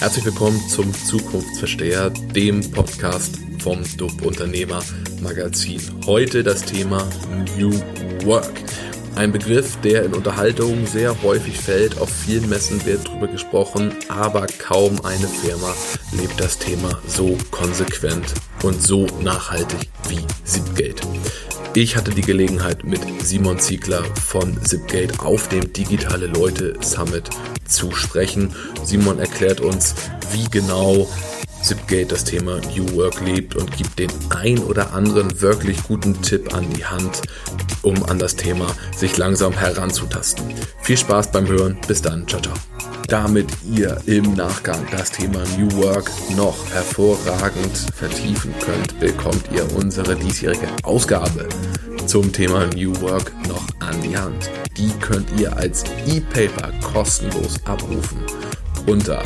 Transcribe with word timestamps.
Herzlich 0.00 0.26
willkommen 0.26 0.60
zum 0.68 0.94
Zukunftsversteher, 0.94 2.10
dem 2.10 2.60
Podcast 2.70 3.36
vom 3.58 3.82
DUB 3.96 4.24
Unternehmer 4.24 4.80
Magazin. 5.20 5.80
Heute 6.06 6.44
das 6.44 6.62
Thema 6.62 7.08
New 7.56 7.72
Work. 8.24 8.52
Ein 9.16 9.32
Begriff, 9.32 9.76
der 9.80 10.04
in 10.04 10.14
Unterhaltungen 10.14 10.86
sehr 10.86 11.20
häufig 11.24 11.58
fällt. 11.58 12.00
Auf 12.00 12.10
vielen 12.10 12.48
Messen 12.48 12.86
wird 12.86 13.08
darüber 13.08 13.26
gesprochen, 13.26 13.92
aber 14.08 14.46
kaum 14.46 15.04
eine 15.04 15.26
Firma 15.26 15.74
lebt 16.12 16.38
das 16.38 16.56
Thema 16.60 16.96
so 17.08 17.36
konsequent 17.50 18.34
und 18.62 18.80
so 18.80 19.04
nachhaltig 19.20 19.90
wie 20.08 20.24
Zipgate. 20.44 21.07
Ich 21.80 21.96
hatte 21.96 22.10
die 22.10 22.22
Gelegenheit, 22.22 22.82
mit 22.82 23.00
Simon 23.22 23.60
Ziegler 23.60 24.02
von 24.02 24.60
Zipgate 24.64 25.20
auf 25.20 25.48
dem 25.48 25.72
Digitale 25.72 26.26
Leute 26.26 26.74
Summit 26.80 27.30
zu 27.68 27.92
sprechen. 27.92 28.52
Simon 28.82 29.20
erklärt 29.20 29.60
uns, 29.60 29.94
wie 30.32 30.50
genau 30.50 31.08
Zipgate 31.68 32.06
das 32.06 32.24
Thema 32.24 32.62
New 32.74 32.96
Work 32.96 33.20
lebt 33.20 33.54
und 33.54 33.76
gibt 33.76 33.98
den 33.98 34.10
ein 34.30 34.58
oder 34.58 34.94
anderen 34.94 35.42
wirklich 35.42 35.82
guten 35.82 36.22
Tipp 36.22 36.54
an 36.54 36.66
die 36.70 36.82
Hand, 36.82 37.20
um 37.82 38.02
an 38.04 38.18
das 38.18 38.36
Thema 38.36 38.66
sich 38.96 39.18
langsam 39.18 39.52
heranzutasten. 39.52 40.46
Viel 40.80 40.96
Spaß 40.96 41.30
beim 41.30 41.46
Hören. 41.46 41.76
Bis 41.86 42.00
dann. 42.00 42.26
Ciao, 42.26 42.40
ciao. 42.40 42.54
Damit 43.08 43.50
ihr 43.70 44.00
im 44.06 44.32
Nachgang 44.32 44.86
das 44.90 45.10
Thema 45.10 45.42
New 45.58 45.70
Work 45.82 46.10
noch 46.38 46.56
hervorragend 46.72 47.76
vertiefen 47.94 48.54
könnt, 48.64 48.98
bekommt 48.98 49.44
ihr 49.52 49.70
unsere 49.76 50.16
diesjährige 50.16 50.68
Ausgabe 50.84 51.50
zum 52.06 52.32
Thema 52.32 52.66
New 52.68 52.98
Work 53.02 53.30
noch 53.46 53.66
an 53.80 54.00
die 54.00 54.16
Hand. 54.16 54.50
Die 54.78 54.90
könnt 55.00 55.28
ihr 55.38 55.54
als 55.54 55.84
E-Paper 56.06 56.72
kostenlos 56.80 57.56
abrufen 57.66 58.20
unter 58.86 59.22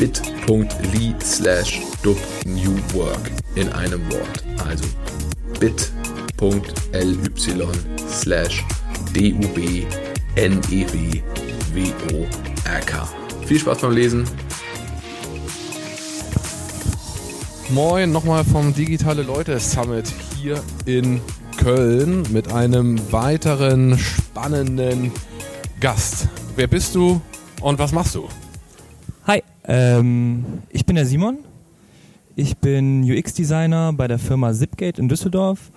bit.ly 0.00 1.14
slash 1.22 1.82
dubnewwork 2.02 3.30
in 3.54 3.68
einem 3.68 4.00
Wort. 4.10 4.42
Also 4.66 4.86
bit.ly 5.60 7.18
slash 8.08 8.64
D-U-B-N-E-W-W-O-R-K. 9.12 9.88
Viel 13.44 13.58
Spaß 13.58 13.78
beim 13.80 13.92
Lesen. 13.92 14.24
Moin, 17.68 18.10
nochmal 18.10 18.42
vom 18.44 18.72
Digitale 18.72 19.22
Leute 19.22 19.60
Summit 19.60 20.10
hier 20.34 20.62
in 20.86 21.20
Köln 21.58 22.22
mit 22.30 22.50
einem 22.50 22.98
weiteren 23.12 23.98
spannenden 23.98 25.12
Gast. 25.78 26.28
Wer 26.56 26.68
bist 26.68 26.94
du 26.94 27.20
und 27.60 27.78
was 27.78 27.92
machst 27.92 28.14
du? 28.14 28.26
Ähm, 29.70 30.44
ich 30.70 30.84
bin 30.84 30.96
der 30.96 31.06
Simon. 31.06 31.38
Ich 32.34 32.56
bin 32.56 33.04
UX-Designer 33.04 33.92
bei 33.92 34.08
der 34.08 34.18
Firma 34.18 34.52
Zipgate 34.52 34.98
in 34.98 35.08
Düsseldorf 35.08 35.70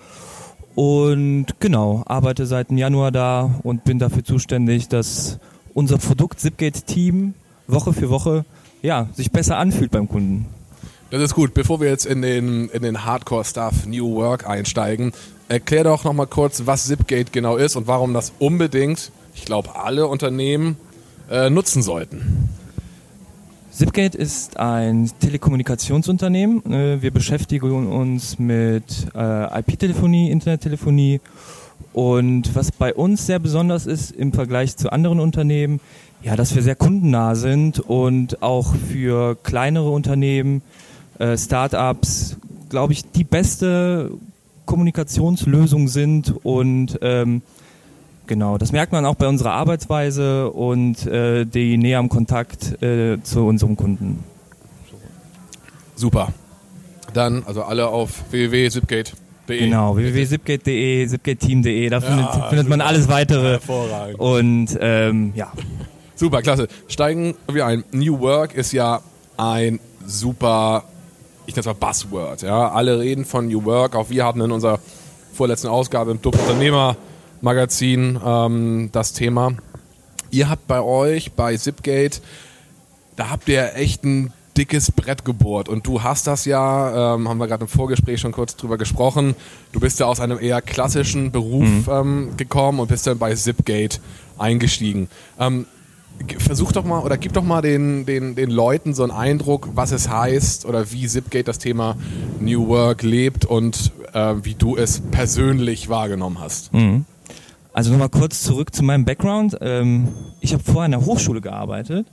und 0.74 1.46
genau, 1.60 2.02
arbeite 2.06 2.46
seit 2.46 2.70
dem 2.70 2.78
Januar 2.78 3.12
da 3.12 3.60
und 3.62 3.84
bin 3.84 4.00
dafür 4.00 4.24
zuständig, 4.24 4.88
dass 4.88 5.38
unser 5.74 5.98
Produkt 5.98 6.40
Zipgate-Team 6.40 7.34
Woche 7.68 7.92
für 7.92 8.10
Woche 8.10 8.44
ja, 8.82 9.08
sich 9.14 9.30
besser 9.30 9.58
anfühlt 9.58 9.92
beim 9.92 10.08
Kunden. 10.08 10.46
Das 11.10 11.22
ist 11.22 11.34
gut. 11.34 11.54
Bevor 11.54 11.80
wir 11.80 11.88
jetzt 11.88 12.06
in 12.06 12.20
den, 12.20 12.68
in 12.70 12.82
den 12.82 13.04
Hardcore-Stuff 13.04 13.86
New 13.86 14.16
Work 14.16 14.48
einsteigen, 14.48 15.12
erklär 15.48 15.84
doch 15.84 16.02
nochmal 16.02 16.26
kurz, 16.26 16.62
was 16.64 16.86
Zipgate 16.86 17.30
genau 17.30 17.56
ist 17.56 17.76
und 17.76 17.86
warum 17.86 18.12
das 18.12 18.32
unbedingt, 18.40 19.12
ich 19.36 19.44
glaube, 19.44 19.76
alle 19.76 20.08
Unternehmen 20.08 20.78
äh, 21.30 21.48
nutzen 21.48 21.82
sollten. 21.82 22.43
Zipgate 23.74 24.16
ist 24.16 24.56
ein 24.56 25.10
Telekommunikationsunternehmen. 25.18 26.64
Äh, 26.72 27.02
wir 27.02 27.10
beschäftigen 27.10 27.88
uns 27.88 28.38
mit 28.38 29.08
äh, 29.16 29.58
IP-Telefonie, 29.58 30.30
Internettelefonie 30.30 31.20
und 31.92 32.54
was 32.54 32.70
bei 32.70 32.94
uns 32.94 33.26
sehr 33.26 33.40
besonders 33.40 33.86
ist 33.86 34.12
im 34.12 34.32
Vergleich 34.32 34.76
zu 34.76 34.92
anderen 34.92 35.18
Unternehmen, 35.18 35.80
ja, 36.22 36.36
dass 36.36 36.54
wir 36.54 36.62
sehr 36.62 36.76
kundennah 36.76 37.34
sind 37.34 37.80
und 37.80 38.44
auch 38.44 38.76
für 38.76 39.36
kleinere 39.42 39.90
Unternehmen, 39.90 40.62
äh, 41.18 41.36
Startups, 41.36 42.36
glaube 42.68 42.92
ich, 42.92 43.10
die 43.10 43.24
beste 43.24 44.12
Kommunikationslösung 44.66 45.88
sind 45.88 46.32
und 46.44 47.00
ähm, 47.02 47.42
Genau, 48.26 48.56
das 48.56 48.72
merkt 48.72 48.92
man 48.92 49.04
auch 49.04 49.16
bei 49.16 49.26
unserer 49.26 49.52
Arbeitsweise 49.52 50.50
und 50.50 51.06
äh, 51.06 51.44
die 51.44 51.76
Nähe 51.76 51.98
am 51.98 52.08
Kontakt 52.08 52.82
äh, 52.82 53.22
zu 53.22 53.46
unserem 53.46 53.76
Kunden. 53.76 54.24
Super. 55.94 56.28
Dann 57.12 57.44
also 57.46 57.62
alle 57.62 57.88
auf 57.88 58.24
www.zipgate.de. 58.30 59.58
Genau, 59.58 59.94
www.zipgate.de, 59.96 61.06
zipgateteam.de, 61.06 61.88
da 61.90 62.00
findet, 62.00 62.34
ja, 62.34 62.48
findet 62.48 62.68
man 62.68 62.80
alles 62.80 63.08
weitere. 63.08 63.52
Hervorragend. 63.52 64.18
Und 64.18 64.78
ähm, 64.80 65.32
ja. 65.36 65.52
Super, 66.16 66.42
klasse. 66.42 66.68
Steigen 66.88 67.34
wir 67.50 67.66
ein. 67.66 67.84
New 67.92 68.20
Work 68.20 68.54
ist 68.54 68.72
ja 68.72 69.00
ein 69.36 69.80
super, 70.06 70.84
ich 71.46 71.54
nenne 71.54 71.60
es 71.60 71.66
mal 71.66 71.74
Buzzword. 71.74 72.42
Ja? 72.42 72.70
Alle 72.70 73.00
reden 73.00 73.24
von 73.24 73.48
New 73.48 73.64
Work. 73.64 73.96
Auch 73.96 74.10
wir 74.10 74.24
hatten 74.24 74.40
in 74.40 74.50
unserer 74.50 74.78
vorletzten 75.34 75.68
Ausgabe 75.68 76.12
im 76.12 76.22
Duft 76.22 76.40
Unternehmer 76.40 76.96
Magazin 77.44 78.18
ähm, 78.24 78.88
das 78.90 79.12
Thema. 79.12 79.52
Ihr 80.30 80.48
habt 80.48 80.66
bei 80.66 80.80
euch, 80.80 81.32
bei 81.32 81.56
Zipgate, 81.56 82.20
da 83.16 83.30
habt 83.30 83.48
ihr 83.48 83.76
echt 83.76 84.02
ein 84.02 84.32
dickes 84.56 84.90
Brett 84.90 85.24
gebohrt. 85.24 85.68
Und 85.68 85.86
du 85.86 86.02
hast 86.02 86.26
das 86.26 86.44
ja, 86.46 87.14
ähm, 87.14 87.28
haben 87.28 87.38
wir 87.38 87.46
gerade 87.46 87.64
im 87.64 87.68
Vorgespräch 87.68 88.20
schon 88.20 88.32
kurz 88.32 88.56
drüber 88.56 88.78
gesprochen, 88.78 89.36
du 89.72 89.80
bist 89.80 90.00
ja 90.00 90.06
aus 90.06 90.20
einem 90.20 90.40
eher 90.40 90.62
klassischen 90.62 91.32
Beruf 91.32 91.86
mhm. 91.86 91.88
ähm, 91.88 92.36
gekommen 92.36 92.80
und 92.80 92.88
bist 92.88 93.06
dann 93.06 93.18
bei 93.18 93.34
Zipgate 93.34 94.00
eingestiegen. 94.38 95.08
Ähm, 95.38 95.66
versuch 96.38 96.72
doch 96.72 96.84
mal 96.84 97.00
oder 97.00 97.18
gib 97.18 97.32
doch 97.32 97.42
mal 97.42 97.60
den, 97.60 98.06
den, 98.06 98.36
den 98.36 98.50
Leuten 98.50 98.94
so 98.94 99.02
einen 99.02 99.12
Eindruck, 99.12 99.70
was 99.74 99.92
es 99.92 100.08
heißt 100.08 100.64
oder 100.64 100.92
wie 100.92 101.06
Zipgate 101.08 101.44
das 101.44 101.58
Thema 101.58 101.96
New 102.40 102.68
Work 102.68 103.02
lebt 103.02 103.44
und 103.44 103.92
äh, 104.12 104.34
wie 104.42 104.54
du 104.54 104.76
es 104.76 105.00
persönlich 105.10 105.88
wahrgenommen 105.88 106.40
hast. 106.40 106.72
Mhm. 106.72 107.04
Also 107.74 107.90
nochmal 107.90 108.08
kurz 108.08 108.42
zurück 108.42 108.72
zu 108.72 108.84
meinem 108.84 109.04
Background. 109.04 109.58
Ähm, 109.60 110.08
ich 110.40 110.52
habe 110.52 110.62
vorher 110.62 110.84
an 110.84 110.92
der 110.92 111.04
Hochschule 111.04 111.40
gearbeitet. 111.40 112.06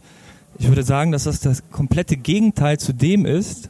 Ich 0.58 0.68
würde 0.68 0.82
sagen, 0.82 1.12
dass 1.12 1.26
das 1.26 1.40
das 1.40 1.64
komplette 1.70 2.18
Gegenteil 2.18 2.80
zu 2.80 2.94
dem 2.94 3.28
ist, 3.28 3.70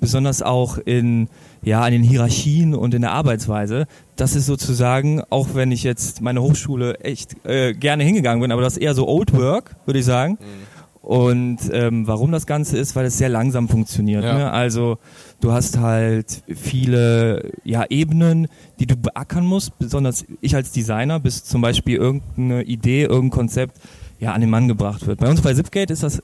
besonders 0.00 0.40
auch 0.40 0.78
in, 0.78 1.28
ja, 1.62 1.86
in 1.86 1.92
den 1.92 2.02
Hierarchien 2.02 2.74
und 2.74 2.94
in 2.94 3.02
der 3.02 3.12
Arbeitsweise. 3.12 3.86
Das 4.16 4.34
ist 4.34 4.46
sozusagen, 4.46 5.22
auch 5.28 5.48
wenn 5.52 5.72
ich 5.72 5.82
jetzt 5.82 6.22
meine 6.22 6.40
Hochschule 6.40 7.00
echt 7.00 7.36
äh, 7.44 7.74
gerne 7.74 8.02
hingegangen 8.02 8.40
bin, 8.40 8.50
aber 8.50 8.62
das 8.62 8.78
ist 8.78 8.82
eher 8.82 8.94
so 8.94 9.06
Old 9.06 9.34
Work, 9.34 9.76
würde 9.84 9.98
ich 10.00 10.06
sagen. 10.06 10.38
Mhm 10.40 10.75
und 11.06 11.58
ähm, 11.70 12.08
warum 12.08 12.32
das 12.32 12.46
Ganze 12.46 12.76
ist, 12.78 12.96
weil 12.96 13.06
es 13.06 13.16
sehr 13.16 13.28
langsam 13.28 13.68
funktioniert. 13.68 14.24
Ja. 14.24 14.38
Ne? 14.38 14.50
Also 14.50 14.98
du 15.40 15.52
hast 15.52 15.78
halt 15.78 16.42
viele 16.48 17.52
ja, 17.62 17.84
Ebenen, 17.88 18.48
die 18.80 18.86
du 18.86 18.96
beackern 18.96 19.46
musst, 19.46 19.78
besonders 19.78 20.24
ich 20.40 20.56
als 20.56 20.72
Designer, 20.72 21.20
bis 21.20 21.44
zum 21.44 21.60
Beispiel 21.60 21.94
irgendeine 21.94 22.64
Idee, 22.64 23.04
irgendein 23.04 23.30
Konzept 23.30 23.78
ja, 24.18 24.32
an 24.32 24.40
den 24.40 24.50
Mann 24.50 24.66
gebracht 24.66 25.06
wird. 25.06 25.20
Bei 25.20 25.30
uns 25.30 25.42
bei 25.42 25.54
Zipgate 25.54 25.92
ist 25.92 26.02
das 26.02 26.20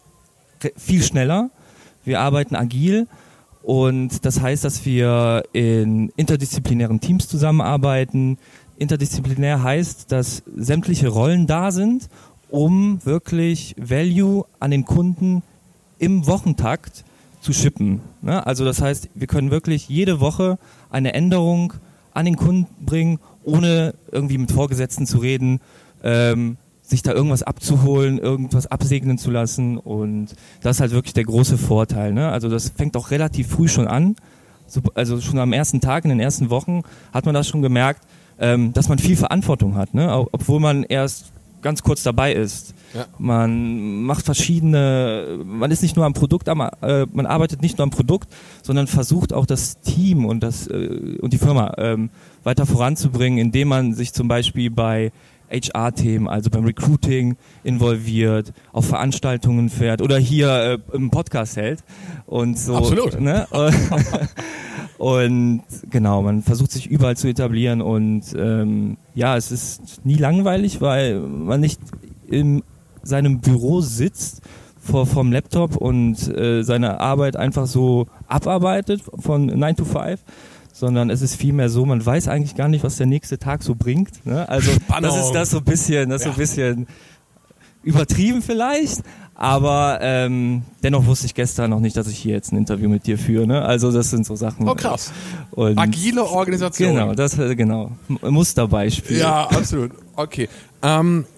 viel 0.77 1.05
schneller. 1.05 1.51
Wir 2.05 2.19
arbeiten 2.19 2.57
agil 2.57 3.07
und 3.63 4.25
das 4.27 4.41
heißt, 4.41 4.65
dass 4.65 4.85
wir 4.85 5.45
in 5.53 6.09
interdisziplinären 6.17 6.99
Teams 6.99 7.29
zusammenarbeiten. 7.29 8.37
Interdisziplinär 8.79 9.63
heißt, 9.63 10.11
dass 10.11 10.43
sämtliche 10.57 11.07
Rollen 11.07 11.47
da 11.47 11.71
sind 11.71 12.09
um 12.53 12.99
wirklich 13.05 13.75
Value 13.79 14.45
an 14.61 14.71
den 14.71 14.85
Kunden 14.85 15.43
im 15.99 16.27
Wochentakt 16.27 17.03
zu 17.41 17.55
shippen. 17.55 18.03
Ne? 18.21 18.47
Also 18.47 18.67
das 18.67 18.83
heißt, 18.83 19.09
wir 19.15 19.27
können 19.27 19.51
wirklich 19.51 19.89
jede 19.89 20.21
Woche 20.21 20.59
eine 20.91 21.15
Änderung 21.15 21.73
an 22.13 22.27
den 22.27 22.37
Kunden 22.37 22.67
bringen, 22.85 23.21
ohne 23.43 23.95
irgendwie 24.11 24.37
mit 24.37 24.53
Vorgesetzten 24.53 25.07
zu 25.07 25.17
reden, 25.19 25.61
ähm, 26.05 26.59
sich 26.83 27.01
da 27.03 27.13
irgendwas 27.13 27.43
abzuholen, 27.43 28.19
irgendwas 28.19 28.67
absegnen 28.67 29.17
zu 29.17 29.31
lassen. 29.31 29.79
Und 29.79 30.35
das 30.61 30.77
ist 30.77 30.81
halt 30.83 30.93
wirklich 30.93 31.15
der 31.15 31.25
große 31.25 31.57
Vorteil. 31.57 32.13
Ne? 32.13 32.29
Also 32.29 32.51
das 32.51 32.69
fängt 32.69 32.99
auch 32.99 33.11
relativ 33.11 33.49
früh 33.49 33.67
schon 33.67 33.89
an. 33.89 34.15
Also 34.95 35.23
schon 35.23 35.39
am 35.39 35.55
ersten 35.55 35.81
Tag, 35.81 36.05
in 36.05 36.11
den 36.11 36.21
ersten 36.21 36.51
Wochen 36.51 36.83
hat 37.15 37.25
man 37.25 37.35
das 37.35 37.49
schon 37.49 37.63
gemerkt, 37.63 38.03
ähm, 38.39 38.75
dass 38.75 38.91
man 38.91 38.99
viel 38.99 39.17
Verantwortung 39.17 39.75
hat. 39.75 39.95
Ne? 39.95 40.27
Obwohl 40.33 40.61
man 40.61 40.83
erst 40.83 41.32
ganz 41.63 41.83
kurz 41.83 42.03
dabei 42.03 42.35
ist. 42.35 42.75
Ja. 42.95 43.07
Man 43.19 44.03
macht 44.03 44.25
verschiedene, 44.25 45.41
man 45.45 45.71
ist 45.71 45.83
nicht 45.83 45.97
nur 45.97 46.05
am 46.05 46.13
Produkt, 46.13 46.49
äh, 46.49 46.55
man 46.55 47.27
arbeitet 47.27 47.63
nicht 47.63 47.79
nur 47.79 47.85
am 47.85 47.91
Produkt, 47.91 48.29
sondern 48.63 48.87
versucht 48.87 49.33
auch 49.33 49.47
das 49.47 49.81
Team 49.81 50.27
und 50.27 50.43
das 50.43 50.67
äh, 50.67 51.19
und 51.21 51.33
die 51.33 51.39
Firma 51.39 51.75
ähm, 51.79 52.11
weiter 52.43 52.67
voranzubringen, 52.67 53.39
indem 53.39 53.69
man 53.69 53.95
sich 53.95 54.13
zum 54.13 54.29
Beispiel 54.29 54.71
bei 54.71 55.13
HR-Themen, 55.51 56.29
also 56.29 56.51
beim 56.51 56.65
Recruiting 56.65 57.37
involviert, 57.63 58.53
auf 58.73 58.87
Veranstaltungen 58.87 59.69
fährt 59.69 60.03
oder 60.03 60.19
hier 60.19 60.81
äh, 60.93 60.97
im 60.97 61.11
Podcast 61.11 61.57
hält 61.57 61.85
und 62.27 62.59
so. 62.59 62.77
Absolut. 62.77 63.21
Ne? 63.21 63.47
und 65.03 65.63
genau, 65.91 66.23
man 66.23 66.43
versucht 66.43 66.71
sich 66.71 66.87
überall 66.89 67.17
zu 67.17 67.27
etablieren 67.27 67.81
und 67.83 68.23
ähm, 68.39 68.99
ja, 69.17 69.37
es 69.37 69.51
ist 69.51 70.07
nie 70.07 70.15
langweilig, 70.15 70.81
weil 70.81 71.19
man 71.19 71.61
nicht 71.61 71.81
in 72.29 72.63
seinem 73.03 73.41
Büro 73.41 73.81
sitzt 73.81 74.43
vor 74.81 75.07
vom 75.07 75.33
Laptop 75.33 75.77
und 75.77 76.29
äh, 76.29 76.63
seine 76.63 77.01
Arbeit 77.01 77.35
einfach 77.35 77.67
so 77.67 78.07
abarbeitet 78.29 79.03
von 79.19 79.47
9 79.47 79.75
to 79.75 79.85
5, 79.85 80.21
sondern 80.73 81.11
es 81.11 81.21
ist 81.21 81.35
vielmehr 81.35 81.69
so, 81.69 81.85
man 81.85 82.07
weiß 82.07 82.29
eigentlich 82.29 82.55
gar 82.55 82.69
nicht, 82.69 82.85
was 82.85 82.97
der 82.97 83.07
nächste 83.07 83.39
Tag 83.39 83.65
so 83.65 83.75
bringt. 83.75 84.25
Ne? 84.25 84.49
Also 84.49 84.71
Spannung. 84.71 85.11
das 85.11 85.27
ist 85.27 85.33
das 85.33 85.51
so 85.51 85.59
ein 85.59 85.65
bisschen, 85.65 86.11
das 86.11 86.23
Ja. 86.23 86.29
so 86.29 86.35
ein 86.35 86.39
bisschen 86.39 86.87
übertrieben 87.83 88.43
vielleicht, 88.43 89.03
aber 89.35 89.99
ähm, 90.03 90.63
dennoch 90.83 91.07
wusste 91.07 91.27
ich 91.27 91.35
gestern 91.35 91.71
noch 91.71 91.81
nicht, 91.81 91.97
dass 91.97 92.07
ich 92.07 92.19
hier 92.19 92.35
jetzt 92.35 92.53
ein 92.53 92.59
Interview 92.59 92.89
mit 92.89 93.07
dir 93.07 93.19
führe. 93.19 93.47
Ne? 93.47 93.63
Also 93.63 93.91
das 93.91 94.11
sind 94.11 94.27
so 94.27 94.37
Sachen. 94.37 94.69
Oh, 94.69 94.75
krass. 94.75 95.11
Und 95.51 95.79
Agile 95.79 96.25
Organisation. 96.25 96.95
Genau, 96.95 97.15
das 97.15 97.39
äh, 97.39 97.57
genau 97.57 97.93
Musterbeispiel. 98.09 99.19
Ja, 99.19 99.47
absolut. 99.47 99.93
Okay. 100.15 100.49
Ähm, 100.83 101.25
äh, 101.25 101.32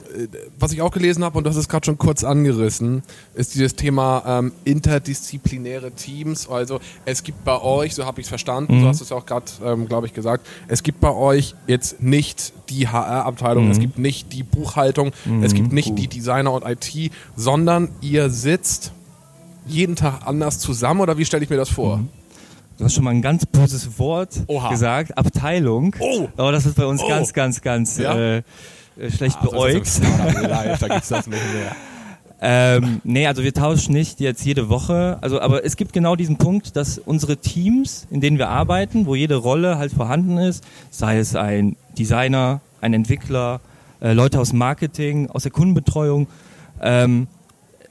was 0.58 0.72
ich 0.72 0.80
auch 0.82 0.90
gelesen 0.90 1.24
habe, 1.24 1.38
und 1.38 1.44
das 1.44 1.56
ist 1.56 1.68
gerade 1.68 1.84
schon 1.86 1.98
kurz 1.98 2.24
angerissen, 2.24 3.02
ist 3.34 3.54
dieses 3.54 3.74
Thema 3.74 4.22
ähm, 4.26 4.52
interdisziplinäre 4.64 5.92
Teams. 5.92 6.48
Also 6.48 6.80
es 7.04 7.22
gibt 7.22 7.44
bei 7.44 7.60
euch, 7.60 7.94
so 7.94 8.04
habe 8.06 8.20
ich 8.20 8.26
es 8.26 8.28
verstanden, 8.28 8.80
so 8.80 8.86
hast 8.88 9.00
du 9.00 9.04
es 9.04 9.10
ja 9.10 9.16
auch 9.16 9.26
gerade, 9.26 9.46
ähm, 9.64 9.86
glaube 9.88 10.06
ich, 10.06 10.14
gesagt, 10.14 10.46
es 10.68 10.82
gibt 10.82 11.00
bei 11.00 11.12
euch 11.12 11.54
jetzt 11.66 12.02
nicht 12.02 12.52
die 12.70 12.88
HR-Abteilung, 12.88 13.70
es 13.70 13.78
gibt 13.78 13.98
nicht 13.98 14.32
die 14.32 14.42
Buchhaltung, 14.42 15.12
es 15.42 15.54
gibt 15.54 15.72
nicht 15.72 15.98
die 15.98 16.08
Designer 16.08 16.52
und 16.52 16.64
IT, 16.66 17.10
sondern 17.36 17.88
ihr 18.00 18.30
sitzt 18.30 18.92
jeden 19.66 19.96
Tag 19.96 20.26
anders 20.26 20.58
zusammen 20.58 21.00
oder 21.00 21.18
wie 21.18 21.24
stelle 21.24 21.42
ich 21.44 21.50
mir 21.50 21.56
das 21.56 21.68
vor? 21.70 22.00
Du 22.76 22.84
hast 22.84 22.94
schon 22.94 23.04
mal 23.04 23.10
ein 23.10 23.22
ganz 23.22 23.46
böses 23.46 23.98
Wort 24.00 24.30
Oha. 24.48 24.68
gesagt, 24.70 25.16
Abteilung. 25.16 25.94
Oh. 26.00 26.26
Aber 26.36 26.50
das 26.50 26.66
ist 26.66 26.74
bei 26.76 26.84
uns 26.84 27.00
Oh. 27.02 27.08
ganz, 27.08 27.32
ganz, 27.32 27.60
ganz 27.62 27.98
Ja? 27.98 28.18
äh, 28.38 28.42
äh, 28.98 29.10
schlecht 29.10 29.42
Live, 29.42 30.78
da 30.80 30.88
gibt's 30.88 31.08
das 31.08 31.26
nicht 31.26 31.42
mehr. 31.54 31.74
Ähm, 32.46 33.00
nee, 33.04 33.26
also 33.26 33.42
wir 33.42 33.54
tauschen 33.54 33.94
nicht 33.94 34.20
jetzt 34.20 34.44
jede 34.44 34.68
Woche. 34.68 35.16
Also, 35.22 35.40
aber 35.40 35.64
es 35.64 35.76
gibt 35.76 35.94
genau 35.94 36.14
diesen 36.14 36.36
Punkt, 36.36 36.76
dass 36.76 36.98
unsere 36.98 37.38
Teams, 37.38 38.06
in 38.10 38.20
denen 38.20 38.36
wir 38.36 38.50
arbeiten, 38.50 39.06
wo 39.06 39.14
jede 39.14 39.36
Rolle 39.36 39.78
halt 39.78 39.92
vorhanden 39.92 40.36
ist, 40.36 40.62
sei 40.90 41.16
es 41.16 41.34
ein 41.36 41.76
Designer, 41.96 42.60
ein 42.82 42.92
Entwickler, 42.92 43.60
äh, 44.02 44.12
Leute 44.12 44.40
aus 44.40 44.52
Marketing, 44.52 45.30
aus 45.30 45.44
der 45.44 45.52
Kundenbetreuung, 45.52 46.26
ähm, 46.82 47.28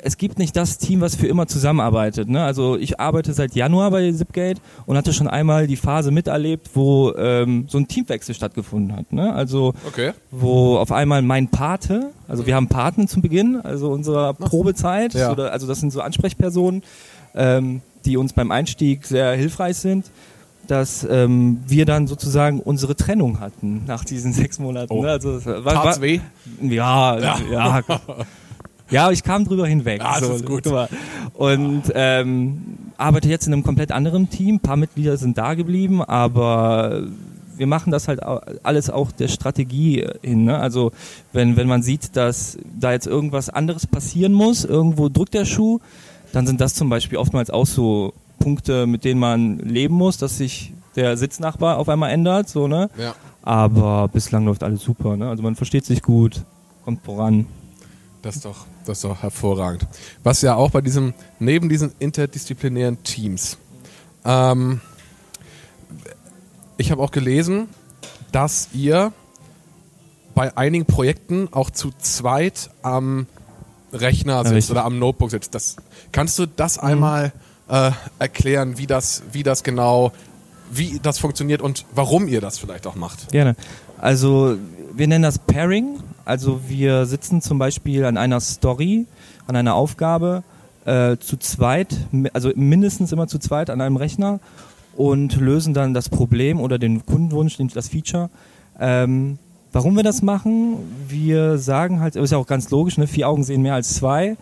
es 0.06 0.18
gibt 0.18 0.38
nicht 0.38 0.56
das 0.56 0.78
Team, 0.78 1.02
was 1.02 1.16
für 1.16 1.28
immer 1.28 1.48
zusammenarbeitet. 1.48 2.28
Ne? 2.30 2.44
Also 2.44 2.76
ich 2.78 3.00
arbeite 3.00 3.34
seit 3.34 3.56
Januar 3.56 3.90
bei 3.92 4.12
Zipgate 4.12 4.60
und 4.86 4.98
hatte 4.98 5.14
schon 5.14 5.28
einmal 5.28 5.66
die 5.68 5.78
Phase 5.78 6.12
miterlebt, 6.12 6.72
wo 6.74 7.14
ähm, 7.16 7.66
so 7.70 7.78
ein 7.78 7.88
Teamwechsel 7.88 8.36
stattgefunden 8.36 8.96
hat. 8.96 9.14
Ne? 9.14 9.34
Also 9.34 9.74
Okay. 9.88 10.12
wo 10.30 10.78
auf 10.78 10.92
einmal 10.92 11.22
mein 11.22 11.48
Pate, 11.48 12.12
also 12.28 12.46
wir 12.46 12.56
haben 12.56 12.68
Paten 12.68 13.08
zum 13.08 13.22
Beginn, 13.22 13.60
also 13.62 13.92
unserer 13.92 14.34
Probezeit, 14.34 15.14
Ja. 15.14 15.32
oder, 15.32 15.52
also 15.54 15.68
das 15.68 15.80
sind 15.80 15.92
so 15.92 16.02
Ansprechpersonen, 16.02 16.84
ähm, 17.36 17.82
die 18.06 18.18
uns 18.18 18.34
beim 18.34 18.52
Einstieg 18.52 19.06
sehr 19.06 19.32
hilfreich 19.34 19.78
sind, 19.78 20.12
dass 20.68 21.06
ähm, 21.10 21.60
wir 21.68 21.86
dann 21.86 22.08
sozusagen 22.08 22.60
unsere 22.60 22.96
Trennung 22.96 23.40
hatten 23.40 23.84
nach 23.86 24.04
diesen 24.04 24.34
sechs 24.34 24.60
Monaten. 24.60 24.92
Oh. 24.94 25.02
Ne? 25.02 25.10
Also, 25.12 25.44
war, 25.46 25.64
war, 25.66 26.02
weh? 26.02 26.20
ja, 26.62 27.18
ja, 27.20 27.38
ja. 27.52 27.82
Ja, 28.90 29.12
ich 29.12 29.24
kam 29.24 29.46
drüber 29.46 29.68
hinweg. 29.68 30.02
Ah, 30.04 30.20
das 30.20 30.30
ist 30.30 30.46
gut. 30.46 30.68
Und 31.34 31.84
ähm, 31.96 32.78
arbeite 32.98 33.30
jetzt 33.30 33.48
in 33.48 33.54
einem 33.54 33.64
komplett 33.64 33.92
anderen 33.92 34.30
Team. 34.30 34.56
Ein 34.56 34.60
paar 34.60 34.78
Mitglieder 34.78 35.18
sind 35.18 35.38
da 35.38 35.54
geblieben, 35.54 36.04
aber 36.04 37.04
wir 37.56 37.68
machen 37.68 37.92
das 37.92 38.08
halt 38.08 38.22
alles 38.24 38.90
auch 38.90 39.12
der 39.12 39.28
Strategie 39.28 40.06
hin. 40.22 40.46
Ne? 40.46 40.58
Also 40.58 40.92
wenn, 41.32 41.56
wenn 41.56 41.68
man 41.68 41.84
sieht, 41.84 42.16
dass 42.16 42.58
da 42.80 42.92
jetzt 42.92 43.08
irgendwas 43.08 43.50
anderes 43.50 43.88
passieren 43.88 44.34
muss, 44.34 44.66
irgendwo 44.66 45.10
drückt 45.10 45.34
der 45.34 45.46
Schuh, 45.46 45.80
dann 46.32 46.48
sind 46.48 46.62
das 46.62 46.74
zum 46.74 46.90
Beispiel 46.90 47.18
oftmals 47.18 47.50
auch 47.50 47.66
so 47.66 48.14
Punkte, 48.40 48.88
mit 48.88 49.06
denen 49.06 49.20
man 49.20 49.60
leben 49.60 49.96
muss, 49.96 50.18
dass 50.18 50.38
sich 50.38 50.74
der 50.96 51.16
Sitznachbar 51.18 51.78
auf 51.78 51.90
einmal 51.90 52.12
ändert. 52.12 52.50
So, 52.50 52.68
ne? 52.68 52.90
Ja. 52.98 53.16
Aber 53.42 54.08
bislang 54.08 54.46
läuft 54.46 54.64
alles 54.64 54.82
super. 54.82 55.16
Ne? 55.16 55.30
Also 55.30 55.44
man 55.44 55.56
versteht 55.56 55.86
sich 55.86 56.02
gut, 56.02 56.44
kommt 56.86 57.04
voran. 57.04 57.46
Das 58.22 58.38
ist 58.38 58.46
doch, 58.46 58.66
das 58.86 59.00
ist 59.00 59.04
doch 59.04 59.22
hervorragend. 59.22 59.86
Was 60.24 60.42
ja 60.42 60.56
auch 60.56 60.72
bei 60.72 60.82
diesem, 60.82 61.14
neben 61.40 61.70
diesen 61.70 61.94
interdisziplinären 62.00 63.04
Teams, 63.04 63.58
ähm, 64.26 64.82
ich 66.78 66.92
habe 66.92 67.02
auch 67.02 67.12
gelesen, 67.12 67.68
dass 68.32 68.70
ihr 68.74 69.14
bei 70.36 70.56
einigen 70.58 70.86
Projekten 70.86 71.48
auch 71.52 71.70
zu 71.70 71.92
zweit 72.00 72.72
am 72.82 73.28
Rechner 73.92 74.40
sitzt 74.40 74.56
richtig. 74.56 74.72
oder 74.72 74.86
am 74.86 74.98
Notebook 74.98 75.30
sitzt. 75.30 75.54
Das, 75.54 75.76
kannst 76.12 76.40
du 76.40 76.48
das 76.48 76.80
einmal 76.80 77.32
äh, 77.70 77.92
erklären, 78.20 78.78
wie 78.78 78.88
das, 78.88 79.24
wie 79.32 79.44
das 79.44 79.64
genau, 79.64 80.12
wie 80.72 81.00
das 81.02 81.20
funktioniert 81.20 81.62
und 81.62 81.86
warum 81.94 82.28
ihr 82.28 82.42
das 82.42 82.58
vielleicht 82.58 82.88
auch 82.88 82.96
macht? 82.96 83.32
Gerne. 83.32 83.56
Also 84.00 84.58
wir 84.94 85.08
nennen 85.08 85.24
das 85.24 85.38
Pairing. 85.40 86.00
Also 86.26 86.62
wir 86.68 87.06
sitzen 87.06 87.42
zum 87.42 87.60
Beispiel 87.60 88.06
an 88.06 88.18
einer 88.18 88.40
Story, 88.40 89.06
an 89.48 89.56
einer 89.56 89.76
Aufgabe 89.76 90.44
äh, 90.86 91.18
zu 91.18 91.38
zweit, 91.38 91.96
also 92.34 92.52
mindestens 92.56 93.12
immer 93.12 93.28
zu 93.28 93.40
zweit 93.40 93.70
an 93.70 93.82
einem 93.82 93.98
Rechner 93.98 94.40
und 94.96 95.36
lösen 95.38 95.74
dann 95.74 95.94
das 95.94 96.10
Problem 96.10 96.60
oder 96.60 96.78
den 96.78 97.06
Kundenwunsch, 97.06 97.58
den- 97.58 97.70
das 97.70 97.90
Feature. 97.90 98.30
Ähm, 98.80 99.38
warum 99.72 99.96
wir 99.96 100.04
das 100.04 100.22
machen? 100.22 100.78
Wir 101.08 101.58
sagen 101.58 102.00
halt, 102.00 102.16
ist 102.16 102.32
ja 102.32 102.38
auch 102.38 102.48
ganz 102.48 102.70
logisch, 102.70 102.98
ne? 102.98 103.08
vier 103.08 103.28
Augen 103.28 103.44
sehen 103.44 103.62
mehr 103.62 103.74
als 103.74 103.96
zwei. 103.96 104.38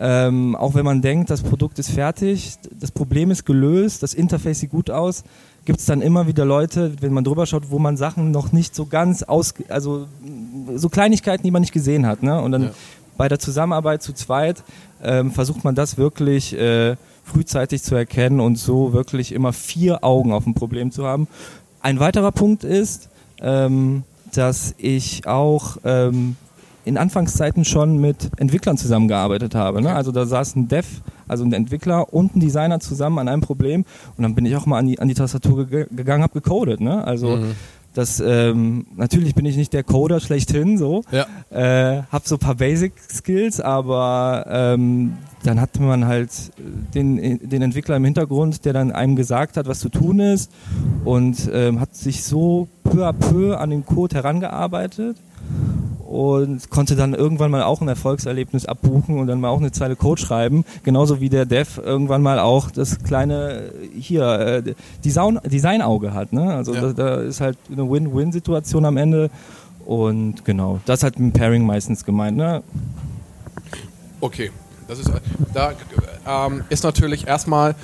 Ähm, 0.00 0.54
auch 0.54 0.74
wenn 0.74 0.84
man 0.84 1.02
denkt, 1.02 1.28
das 1.30 1.42
Produkt 1.42 1.78
ist 1.78 1.90
fertig, 1.90 2.56
das 2.78 2.92
Problem 2.92 3.30
ist 3.32 3.44
gelöst, 3.44 4.02
das 4.02 4.14
Interface 4.14 4.60
sieht 4.60 4.70
gut 4.70 4.90
aus, 4.90 5.24
gibt 5.64 5.80
es 5.80 5.86
dann 5.86 6.02
immer 6.02 6.26
wieder 6.28 6.44
Leute, 6.44 6.92
wenn 7.00 7.12
man 7.12 7.24
drüber 7.24 7.46
schaut, 7.46 7.70
wo 7.70 7.78
man 7.78 7.96
Sachen 7.96 8.30
noch 8.30 8.52
nicht 8.52 8.74
so 8.76 8.86
ganz 8.86 9.24
aus, 9.24 9.54
also 9.68 10.06
so 10.76 10.88
Kleinigkeiten, 10.88 11.42
die 11.42 11.50
man 11.50 11.62
nicht 11.62 11.72
gesehen 11.72 12.06
hat. 12.06 12.22
Ne? 12.22 12.40
Und 12.40 12.52
dann 12.52 12.62
Ja. 12.62 12.70
bei 13.16 13.28
der 13.28 13.40
Zusammenarbeit 13.40 14.02
zu 14.02 14.12
zweit 14.12 14.62
ähm, 15.02 15.32
versucht 15.32 15.64
man 15.64 15.74
das 15.74 15.98
wirklich 15.98 16.56
äh, 16.56 16.96
frühzeitig 17.24 17.82
zu 17.82 17.94
erkennen 17.96 18.40
und 18.40 18.56
so 18.56 18.92
wirklich 18.92 19.32
immer 19.32 19.52
vier 19.52 20.04
Augen 20.04 20.32
auf 20.32 20.46
ein 20.46 20.54
Problem 20.54 20.92
zu 20.92 21.06
haben. 21.06 21.26
Ein 21.82 21.98
weiterer 22.00 22.32
Punkt 22.32 22.64
ist, 22.64 23.08
ähm, 23.40 24.04
dass 24.32 24.74
ich 24.78 25.26
auch 25.26 25.76
ähm, 25.84 26.36
in 26.88 26.96
Anfangszeiten 26.98 27.64
schon 27.64 27.98
mit 28.00 28.30
Entwicklern 28.38 28.76
zusammengearbeitet 28.76 29.54
habe. 29.54 29.80
Ne? 29.82 29.94
Also 29.94 30.10
da 30.10 30.26
saß 30.26 30.56
ein 30.56 30.68
Dev, 30.68 30.86
also 31.28 31.44
ein 31.44 31.52
Entwickler 31.52 32.12
und 32.12 32.34
ein 32.34 32.40
Designer 32.40 32.80
zusammen 32.80 33.18
an 33.18 33.28
einem 33.28 33.42
Problem 33.42 33.84
und 34.16 34.22
dann 34.22 34.34
bin 34.34 34.46
ich 34.46 34.56
auch 34.56 34.66
mal 34.66 34.78
an 34.78 34.86
die, 34.86 34.98
an 34.98 35.08
die 35.08 35.14
Tastatur 35.14 35.66
ge 35.66 35.86
gegangen, 35.90 36.22
habe 36.22 36.32
gecodet. 36.32 36.80
Ne? 36.80 37.04
Also 37.04 37.38
das 37.94 38.20
ähm, 38.24 38.86
natürlich 38.96 39.34
bin 39.34 39.44
ich 39.44 39.56
nicht 39.56 39.72
der 39.72 39.82
Coder 39.82 40.20
schlechthin, 40.20 40.78
so 40.78 41.02
Ja. 41.10 41.26
äh, 41.50 42.02
hab 42.12 42.26
so 42.28 42.36
ein 42.36 42.38
paar 42.38 42.54
Basic 42.54 42.92
Skills, 43.10 43.60
aber 43.60 44.46
ähm, 44.48 45.14
dann 45.42 45.60
hat 45.60 45.80
man 45.80 46.06
halt 46.06 46.30
den, 46.94 47.48
den 47.48 47.62
Entwickler 47.62 47.96
im 47.96 48.04
Hintergrund, 48.04 48.64
der 48.64 48.72
dann 48.72 48.92
einem 48.92 49.16
gesagt 49.16 49.56
hat, 49.56 49.66
was 49.66 49.80
zu 49.80 49.88
tun 49.88 50.20
ist 50.20 50.50
und 51.04 51.50
ähm, 51.52 51.80
hat 51.80 51.94
sich 51.96 52.22
so 52.24 52.68
peu 52.84 53.06
à 53.06 53.12
peu 53.12 53.56
an 53.58 53.70
den 53.70 53.84
Code 53.84 54.14
herangearbeitet 54.16 55.16
und 56.08 56.70
konnte 56.70 56.96
dann 56.96 57.12
irgendwann 57.12 57.50
mal 57.50 57.64
auch 57.64 57.82
ein 57.82 57.88
Erfolgserlebnis 57.88 58.64
abbuchen 58.64 59.18
und 59.18 59.26
dann 59.26 59.40
mal 59.40 59.50
auch 59.50 59.58
eine 59.60 59.72
Zeile 59.72 59.94
Code 59.94 60.18
schreiben, 60.20 60.64
genauso 60.82 61.20
wie 61.20 61.28
der 61.28 61.44
Dev 61.44 61.78
irgendwann 61.84 62.22
mal 62.22 62.38
auch 62.38 62.70
das 62.70 63.02
kleine 63.02 63.64
äh, 63.94 64.00
hier 64.00 64.24
äh, 64.66 64.74
Design 65.04 65.38
Designauge 65.44 66.14
hat, 66.14 66.32
ne? 66.32 66.54
Also 66.54 66.74
Ja. 66.74 66.80
da, 66.80 66.92
da 66.94 67.14
ist 67.20 67.42
halt 67.42 67.58
eine 67.70 67.90
Win-Win-Situation 67.90 68.86
am 68.86 68.96
Ende 68.96 69.28
und 69.84 70.46
genau, 70.46 70.80
das 70.86 71.02
hat 71.02 71.18
mit 71.18 71.34
dem 71.34 71.38
Pairing 71.38 71.66
meistens 71.66 72.04
gemeint, 72.06 72.38
ne? 72.38 72.62
Okay, 74.20 74.50
das 74.88 75.00
ist, 75.00 75.12
da 75.52 75.72
ähm, 76.26 76.62
ist 76.70 76.84
natürlich 76.84 77.26
erstmal, 77.26 77.74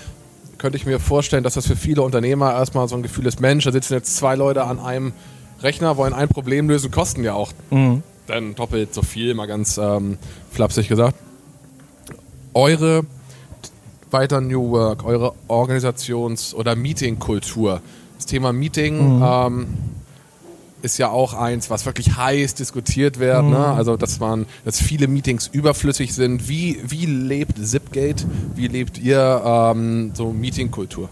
könnte 0.56 0.78
ich 0.78 0.86
mir 0.86 0.98
vorstellen, 0.98 1.44
dass 1.44 1.54
das 1.54 1.66
für 1.66 1.76
viele 1.76 2.00
Unternehmer 2.00 2.52
erstmal 2.54 2.88
so 2.88 2.96
ein 2.96 3.02
Gefühl 3.02 3.26
ist, 3.26 3.40
Mensch, 3.40 3.64
da 3.64 3.72
sitzen 3.72 3.92
jetzt 3.92 4.16
zwei 4.16 4.34
Leute 4.34 4.64
an 4.64 4.80
einem 4.80 5.12
Rechner, 5.60 5.98
wollen 5.98 6.14
ein 6.14 6.28
Problem 6.28 6.70
lösen, 6.70 6.90
kosten 6.90 7.22
ja 7.22 7.34
auch 7.34 7.52
Mhm. 7.70 8.02
Dann 8.26 8.54
doppelt 8.54 8.94
so 8.94 9.02
viel, 9.02 9.34
mal 9.34 9.46
ganz 9.46 9.78
ähm, 9.78 10.18
flapsig 10.50 10.88
gesagt. 10.88 11.16
Eure 12.54 13.04
weiter 14.10 14.40
New 14.40 14.70
Work, 14.70 15.04
eure 15.04 15.34
Organisations- 15.48 16.54
oder 16.54 16.76
Meeting-Kultur, 16.76 17.80
das 18.16 18.26
Thema 18.26 18.52
Meeting, 18.52 19.20
ähm, 19.22 19.66
ist 20.82 20.98
ja 20.98 21.08
auch 21.08 21.34
eins, 21.34 21.70
was 21.70 21.86
wirklich 21.86 22.16
heiß 22.16 22.54
diskutiert 22.54 23.18
wird. 23.18 23.42
Mhm. 23.42 23.50
Ne? 23.50 23.58
Also, 23.58 23.96
dass 23.96 24.20
man, 24.20 24.46
dass 24.64 24.80
viele 24.80 25.08
Meetings 25.08 25.48
überflüssig 25.48 26.14
sind. 26.14 26.48
Wie, 26.48 26.78
wie 26.86 27.06
lebt 27.06 27.58
Zipgate? 27.66 28.26
Wie 28.54 28.68
lebt 28.68 28.98
ihr 28.98 29.42
ähm, 29.44 30.12
so 30.14 30.30
Meetingkultur? 30.30 31.08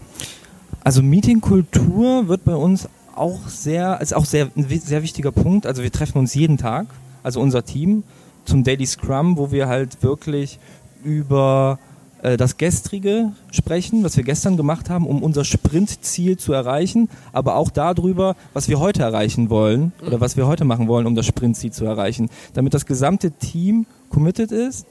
Also 0.83 1.01
Meetingkultur 1.01 2.27
wird 2.27 2.45
bei 2.45 2.55
uns 2.55 2.87
auch 3.15 3.47
sehr, 3.47 3.99
ist 4.01 4.13
auch 4.13 4.25
sehr, 4.25 4.49
ein 4.55 4.67
sehr 4.67 5.01
wichtiger 5.01 5.31
Punkt. 5.31 5.65
Also 5.65 5.81
wir 5.81 5.91
treffen 5.91 6.19
uns 6.19 6.33
jeden 6.35 6.57
Tag, 6.57 6.87
also 7.23 7.39
unser 7.39 7.65
Team, 7.65 8.03
zum 8.45 8.63
Daily 8.63 8.85
Scrum, 8.85 9.37
wo 9.37 9.51
wir 9.51 9.67
halt 9.67 10.03
wirklich 10.03 10.59
über 11.03 11.79
äh, 12.21 12.37
das 12.37 12.57
Gestrige 12.57 13.33
sprechen, 13.51 14.03
was 14.03 14.17
wir 14.17 14.23
gestern 14.23 14.57
gemacht 14.57 14.89
haben, 14.89 15.05
um 15.05 15.21
unser 15.21 15.43
Sprintziel 15.43 16.37
zu 16.37 16.53
erreichen, 16.53 17.09
aber 17.31 17.55
auch 17.55 17.69
darüber, 17.69 18.35
was 18.53 18.69
wir 18.69 18.79
heute 18.79 19.03
erreichen 19.03 19.49
wollen 19.49 19.91
oder 20.05 20.19
was 20.21 20.37
wir 20.37 20.47
heute 20.47 20.65
machen 20.65 20.87
wollen, 20.87 21.05
um 21.05 21.15
das 21.15 21.25
Sprintziel 21.25 21.71
zu 21.71 21.85
erreichen, 21.85 22.29
damit 22.53 22.73
das 22.73 22.85
gesamte 22.85 23.31
Team 23.31 23.85
committed 24.09 24.51
ist 24.51 24.85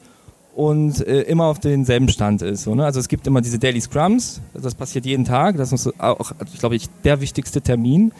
und 0.55 1.07
äh, 1.07 1.23
immer 1.23 1.47
auf 1.47 1.59
denselben 1.59 2.09
Stand 2.09 2.43
ist. 2.43 2.65
So, 2.65 2.75
ne? 2.75 2.85
Also 2.85 3.01
es 3.01 3.09
gibt 3.09 3.27
immer 3.27 3.41
diese 3.41 3.59
Daily 3.59 3.81
Scrums, 3.81 4.41
das 4.53 4.75
passiert 4.75 5.07
jeden 5.07 5.25
Tag, 5.25 5.57
das 5.57 5.73
ist 5.73 5.99
auch, 6.01 6.33
glaube 6.59 6.77
ich, 6.77 6.89
der 7.05 7.21
wichtigste 7.21 7.63
Termin. 7.63 8.13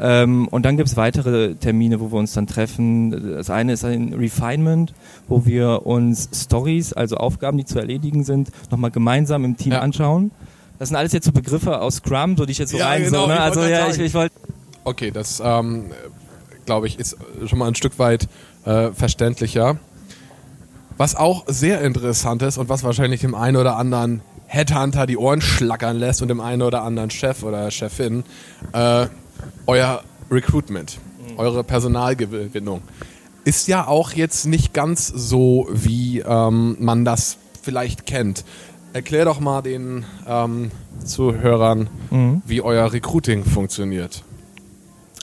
Ähm, 0.00 0.46
und 0.48 0.64
dann 0.64 0.76
gibt 0.76 0.88
es 0.88 0.96
weitere 0.96 1.54
Termine, 1.54 2.00
wo 2.00 2.12
wir 2.12 2.18
uns 2.18 2.32
dann 2.34 2.46
treffen. 2.46 3.32
Das 3.34 3.50
eine 3.50 3.72
ist 3.72 3.84
ein 3.84 4.12
Refinement, 4.12 4.92
wo 5.28 5.46
wir 5.46 5.86
uns 5.86 6.28
Stories, 6.34 6.92
also 6.92 7.16
Aufgaben, 7.16 7.56
die 7.58 7.64
zu 7.64 7.78
erledigen 7.78 8.24
sind, 8.24 8.50
nochmal 8.70 8.90
gemeinsam 8.90 9.44
im 9.44 9.56
Team 9.56 9.72
Ja. 9.72 9.80
anschauen. 9.80 10.30
Das 10.78 10.88
sind 10.88 10.96
alles 10.96 11.12
jetzt 11.12 11.24
so 11.24 11.32
Begriffe 11.32 11.80
aus 11.80 11.96
Scrum, 11.96 12.36
so 12.36 12.44
die 12.44 12.52
ich 12.52 12.58
jetzt 12.58 12.72
so 12.72 12.76
Ja, 12.78 12.88
rein 12.88 13.04
genau, 13.04 13.22
so, 13.22 13.26
ne? 13.28 13.40
Also 13.40 13.62
ja, 13.62 13.88
ich, 13.88 13.98
ich 13.98 14.12
wollte 14.14 14.34
Okay, 14.84 15.10
das 15.10 15.42
ähm, 15.44 15.86
glaube 16.66 16.86
ich 16.86 16.98
ist 16.98 17.16
schon 17.46 17.58
mal 17.58 17.66
ein 17.68 17.74
Stück 17.74 17.98
weit 17.98 18.28
äh, 18.66 18.90
verständlicher. 18.92 19.78
Was 20.98 21.14
auch 21.16 21.44
sehr 21.46 21.80
interessant 21.80 22.42
ist 22.42 22.58
und 22.58 22.68
was 22.68 22.84
wahrscheinlich 22.84 23.20
dem 23.22 23.34
einen 23.34 23.56
oder 23.56 23.76
anderen 23.76 24.20
Headhunter 24.46 25.06
die 25.06 25.16
Ohren 25.16 25.40
schlackern 25.40 25.96
lässt 25.96 26.22
und 26.22 26.28
dem 26.28 26.40
einen 26.40 26.62
oder 26.62 26.82
anderen 26.82 27.10
Chef 27.10 27.42
oder 27.42 27.70
Chefin, 27.70 28.24
äh, 28.72 29.06
euer 29.66 30.02
Recruitment, 30.30 30.98
eure 31.36 31.62
Personalgewinnung 31.64 32.82
ist 33.44 33.68
ja 33.68 33.86
auch 33.86 34.10
jetzt 34.12 34.46
nicht 34.46 34.74
ganz 34.74 35.06
so, 35.06 35.68
wie 35.72 36.18
ähm, 36.18 36.76
man 36.80 37.04
das 37.04 37.38
vielleicht 37.62 38.04
kennt. 38.04 38.44
Erklär 38.92 39.24
doch 39.24 39.38
mal 39.38 39.62
den 39.62 40.04
ähm, 40.26 40.72
Zuhörern, 41.04 41.88
wie 42.44 42.60
euer 42.60 42.92
Recruiting 42.92 43.44
funktioniert. 43.44 44.24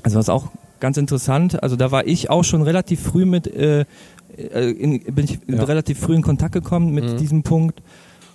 Also 0.03 0.17
was 0.20 0.29
auch 0.29 0.48
ganz 0.79 0.96
interessant, 0.98 1.62
also 1.63 1.75
da 1.75 1.91
war 1.91 2.08
ich 2.08 2.29
auch 2.29 2.43
schon 2.43 2.62
relativ 2.62 3.01
früh 3.01 3.25
mit, 3.25 3.48
äh, 3.48 3.86
äh, 4.38 4.72
in, 4.72 5.00
bin 5.03 5.25
ich 5.25 5.39
Ja. 5.48 5.63
relativ 5.63 6.00
früh 6.00 6.15
in 6.15 6.22
Kontakt 6.22 6.53
gekommen 6.53 6.93
mit 6.93 7.03
Mhm. 7.13 7.17
diesem 7.17 7.43
Punkt. 7.43 7.82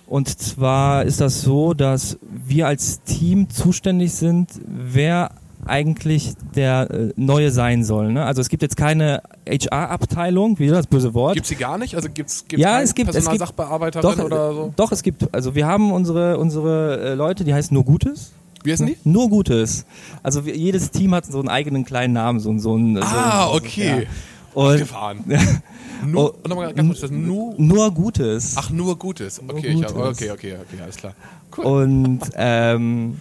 Und 0.05 0.27
zwar 0.39 1.03
ist 1.05 1.19
das 1.21 1.41
so, 1.41 1.73
dass 1.73 2.17
wir 2.21 2.67
als 2.67 3.01
Team 3.03 3.49
zuständig 3.49 4.13
sind, 4.13 4.49
wer 4.67 5.31
eigentlich 5.65 6.33
der 6.55 6.89
äh, 6.89 7.13
Neue 7.15 7.51
sein 7.51 7.83
soll. 7.83 8.11
Ne? 8.11 8.25
Also 8.25 8.41
es 8.41 8.49
gibt 8.49 8.61
jetzt 8.63 8.77
keine 8.77 9.21
HR-Abteilung, 9.47 10.59
wie 10.59 10.67
das 10.67 10.87
böse 10.87 11.13
Wort. 11.13 11.35
Gibt 11.35 11.47
sie 11.47 11.55
gar 11.55 11.77
nicht? 11.77 11.95
Also 11.95 12.09
gibt 12.09 12.29
es 12.29 12.45
Ja, 12.55 12.81
es 12.81 12.93
gibt- 12.95 13.09
es 13.09 13.15
gibt- 13.15 13.25
Personalsachbearbeiterin 13.25 14.17
doch, 14.17 14.23
oder 14.25 14.53
so? 14.53 14.73
doch, 14.75 14.91
es 14.91 15.03
gibt, 15.03 15.33
also 15.33 15.55
wir 15.55 15.67
haben 15.67 15.91
unsere, 15.91 16.37
unsere 16.37 17.11
äh, 17.11 17.13
Leute, 17.13 17.43
die 17.43 17.53
heißen 17.53 17.73
nur 17.73 17.83
Gutes. 17.85 18.31
Wie 18.63 18.71
heißen 18.71 18.87
die? 18.87 18.97
Nur 19.05 19.29
Gutes. 19.29 19.85
Also 20.21 20.45
wir, 20.45 20.55
jedes 20.55 20.91
Team 20.91 21.13
hat 21.15 21.25
so 21.25 21.39
einen 21.39 21.47
eigenen 21.49 21.85
kleinen 21.85 22.13
Namen, 22.13 22.39
so, 22.41 22.57
so 22.57 22.75
ein. 22.75 22.97
Ah, 23.01 23.47
so, 23.47 23.53
okay. 23.55 24.01
Ja. 24.01 24.07
Und 24.53 24.77
Gefahren. 24.79 25.23
Nu, 26.05 26.17
Oh, 26.27 26.33
nochmal 26.47 26.73
ganz 26.73 26.87
kurz, 26.87 27.01
das 27.01 27.11
Nu. 27.11 27.53
nur 27.57 27.91
Gutes. 27.93 28.55
Ach, 28.57 28.69
nur 28.69 28.97
Gutes. 28.97 29.41
Nur 29.41 29.55
Okay, 29.55 29.75
hab, 29.83 29.93
Gutes. 29.93 30.21
okay, 30.21 30.31
okay, 30.31 30.55
okay, 30.55 30.81
alles 30.81 30.95
klar. 30.95 31.13
Cool. 31.57 31.65
Und 31.65 32.19
ähm, 32.35 33.19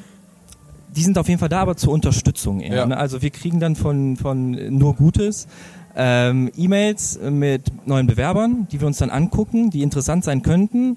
die 0.96 1.02
sind 1.02 1.18
auf 1.18 1.28
jeden 1.28 1.38
Fall 1.38 1.48
da, 1.48 1.60
aber 1.60 1.76
zur 1.76 1.92
Unterstützung 1.92 2.60
eher. 2.60 2.76
Ja. 2.76 2.86
Ne? 2.86 2.96
Also 2.96 3.22
wir 3.22 3.30
kriegen 3.30 3.60
dann 3.60 3.76
von, 3.76 4.16
von 4.16 4.52
nur 4.76 4.94
Gutes 4.94 5.46
ähm, 5.96 6.50
E-Mails 6.56 7.18
mit 7.30 7.86
neuen 7.86 8.06
Bewerbern, 8.06 8.66
die 8.70 8.80
wir 8.80 8.86
uns 8.86 8.98
dann 8.98 9.10
angucken, 9.10 9.70
die 9.70 9.82
interessant 9.82 10.24
sein 10.24 10.42
könnten 10.42 10.96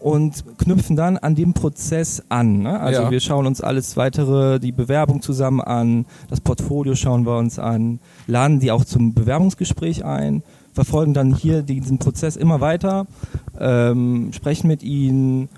und 0.00 0.44
knüpfen 0.58 0.96
dann 0.96 1.18
an 1.18 1.34
dem 1.34 1.52
Prozess 1.52 2.22
an. 2.30 2.60
Ne? 2.62 2.80
Also 2.80 3.02
Ja. 3.02 3.10
wir 3.10 3.20
schauen 3.20 3.46
uns 3.46 3.60
alles 3.60 3.96
weitere, 3.96 4.58
die 4.58 4.72
Bewerbung 4.72 5.20
zusammen 5.22 5.60
an, 5.60 6.06
das 6.28 6.40
Portfolio 6.40 6.94
schauen 6.94 7.26
wir 7.26 7.36
uns 7.36 7.58
an, 7.58 8.00
laden 8.26 8.60
die 8.60 8.72
auch 8.72 8.84
zum 8.84 9.14
Bewerbungsgespräch 9.14 10.04
ein, 10.04 10.42
verfolgen 10.72 11.14
dann 11.14 11.34
hier 11.34 11.62
diesen 11.62 11.98
Prozess 11.98 12.36
immer 12.36 12.60
weiter, 12.60 13.06
ähm, 13.58 14.30
sprechen 14.32 14.68
mit 14.68 14.82
ihnen 14.82 15.48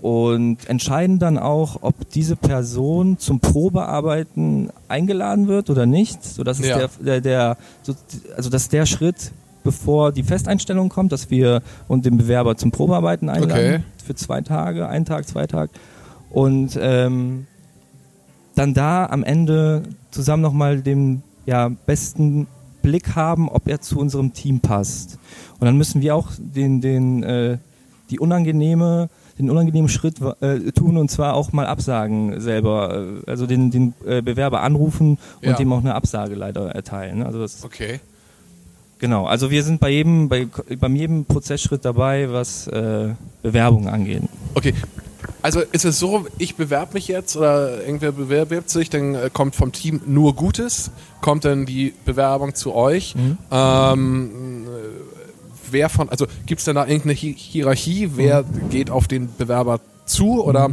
und 0.00 0.68
entscheiden 0.68 1.18
dann 1.18 1.38
auch, 1.38 1.78
ob 1.82 2.08
diese 2.10 2.36
Person 2.36 3.18
zum 3.18 3.40
Probearbeiten 3.40 4.70
eingeladen 4.88 5.48
wird 5.48 5.70
oder 5.70 5.86
nicht. 5.86 6.22
So, 6.24 6.44
das 6.44 6.60
ist 6.60 6.66
Ja. 6.66 6.78
der, 6.78 6.88
der, 7.00 7.20
der 7.20 7.56
so, 7.82 7.94
also 8.36 8.48
das 8.48 8.62
ist 8.62 8.72
der 8.72 8.86
Schritt, 8.86 9.32
bevor 9.64 10.12
die 10.12 10.22
Festeinstellung 10.22 10.88
kommt, 10.88 11.10
dass 11.10 11.30
wir 11.30 11.62
und 11.88 12.06
den 12.06 12.16
Bewerber 12.16 12.56
zum 12.56 12.70
Probearbeiten 12.70 13.28
einladen 13.28 13.50
Okay. 13.74 13.80
für 14.04 14.14
zwei 14.14 14.40
Tage, 14.40 14.88
einen 14.88 15.04
Tag, 15.04 15.26
zwei 15.26 15.46
Tage 15.46 15.72
und 16.30 16.78
ähm, 16.80 17.46
dann 18.54 18.74
da 18.74 19.06
am 19.06 19.24
Ende 19.24 19.82
zusammen 20.10 20.42
nochmal 20.42 20.80
den 20.80 21.22
ja, 21.46 21.70
besten 21.86 22.46
Blick 22.82 23.16
haben, 23.16 23.48
ob 23.48 23.66
er 23.68 23.80
zu 23.80 23.98
unserem 23.98 24.32
Team 24.32 24.60
passt. 24.60 25.18
Und 25.58 25.66
dann 25.66 25.76
müssen 25.76 26.02
wir 26.02 26.14
auch 26.14 26.28
den, 26.38 26.80
den, 26.80 27.22
äh, 27.22 27.58
die 28.10 28.18
unangenehme, 28.18 29.08
den 29.38 29.50
unangenehmen 29.50 29.88
Schritt 29.88 30.16
äh, 30.40 30.72
tun 30.72 30.96
und 30.96 31.10
zwar 31.10 31.34
auch 31.34 31.52
mal 31.52 31.66
absagen 31.66 32.40
selber. 32.40 33.06
Äh, 33.26 33.30
Also 33.30 33.46
den, 33.46 33.70
den 33.70 33.94
äh, 34.06 34.20
Bewerber 34.22 34.62
anrufen 34.62 35.18
und 35.42 35.48
Ja. 35.48 35.52
dem 35.54 35.72
auch 35.72 35.80
eine 35.80 35.94
Absage 35.94 36.34
leider 36.34 36.70
erteilen. 36.70 37.22
Also 37.22 37.38
das, 37.40 37.64
Okay. 37.64 38.00
genau. 38.98 39.26
Also 39.26 39.50
wir 39.50 39.62
sind 39.62 39.80
bei 39.80 39.90
jedem, 39.90 40.28
bei, 40.28 40.46
bei 40.78 40.88
jedem 40.88 41.24
Prozessschritt 41.24 41.84
dabei, 41.84 42.32
was 42.32 42.66
äh, 42.68 43.10
Bewerbungen 43.42 43.88
angeht. 43.88 44.22
Okay. 44.54 44.74
Also 45.42 45.60
ist 45.72 45.84
es 45.84 45.98
so, 45.98 46.26
ich 46.38 46.56
bewerbe 46.56 46.94
mich 46.94 47.06
jetzt 47.08 47.36
oder 47.36 47.84
irgendwer 47.84 48.12
bewerbt 48.12 48.70
sich, 48.70 48.88
dann 48.90 49.14
äh, 49.14 49.30
kommt 49.32 49.54
vom 49.54 49.72
Team 49.72 50.00
nur 50.06 50.34
Gutes, 50.34 50.90
kommt 51.20 51.44
dann 51.44 51.64
die 51.66 51.92
Bewerbung 52.04 52.54
zu 52.54 52.74
euch. 52.74 53.14
Ähm, 53.50 54.66
äh, 54.66 55.07
wer 55.72 55.88
von, 55.88 56.08
also 56.08 56.26
gibt 56.46 56.58
es 56.60 56.64
denn 56.64 56.74
da 56.76 56.86
irgendeine 56.86 57.14
Hi 57.14 57.34
Hierarchie, 57.36 58.10
wer 58.16 58.44
geht 58.70 58.90
auf 58.90 59.08
den 59.08 59.28
Bewerber 59.36 59.80
zu 60.06 60.42
oder 60.42 60.70